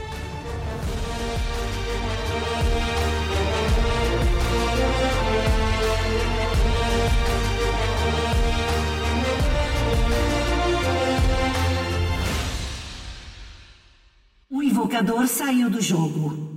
O 14.50 14.64
invocador 14.64 15.28
saiu 15.28 15.70
do 15.70 15.82
jogo. 15.82 16.57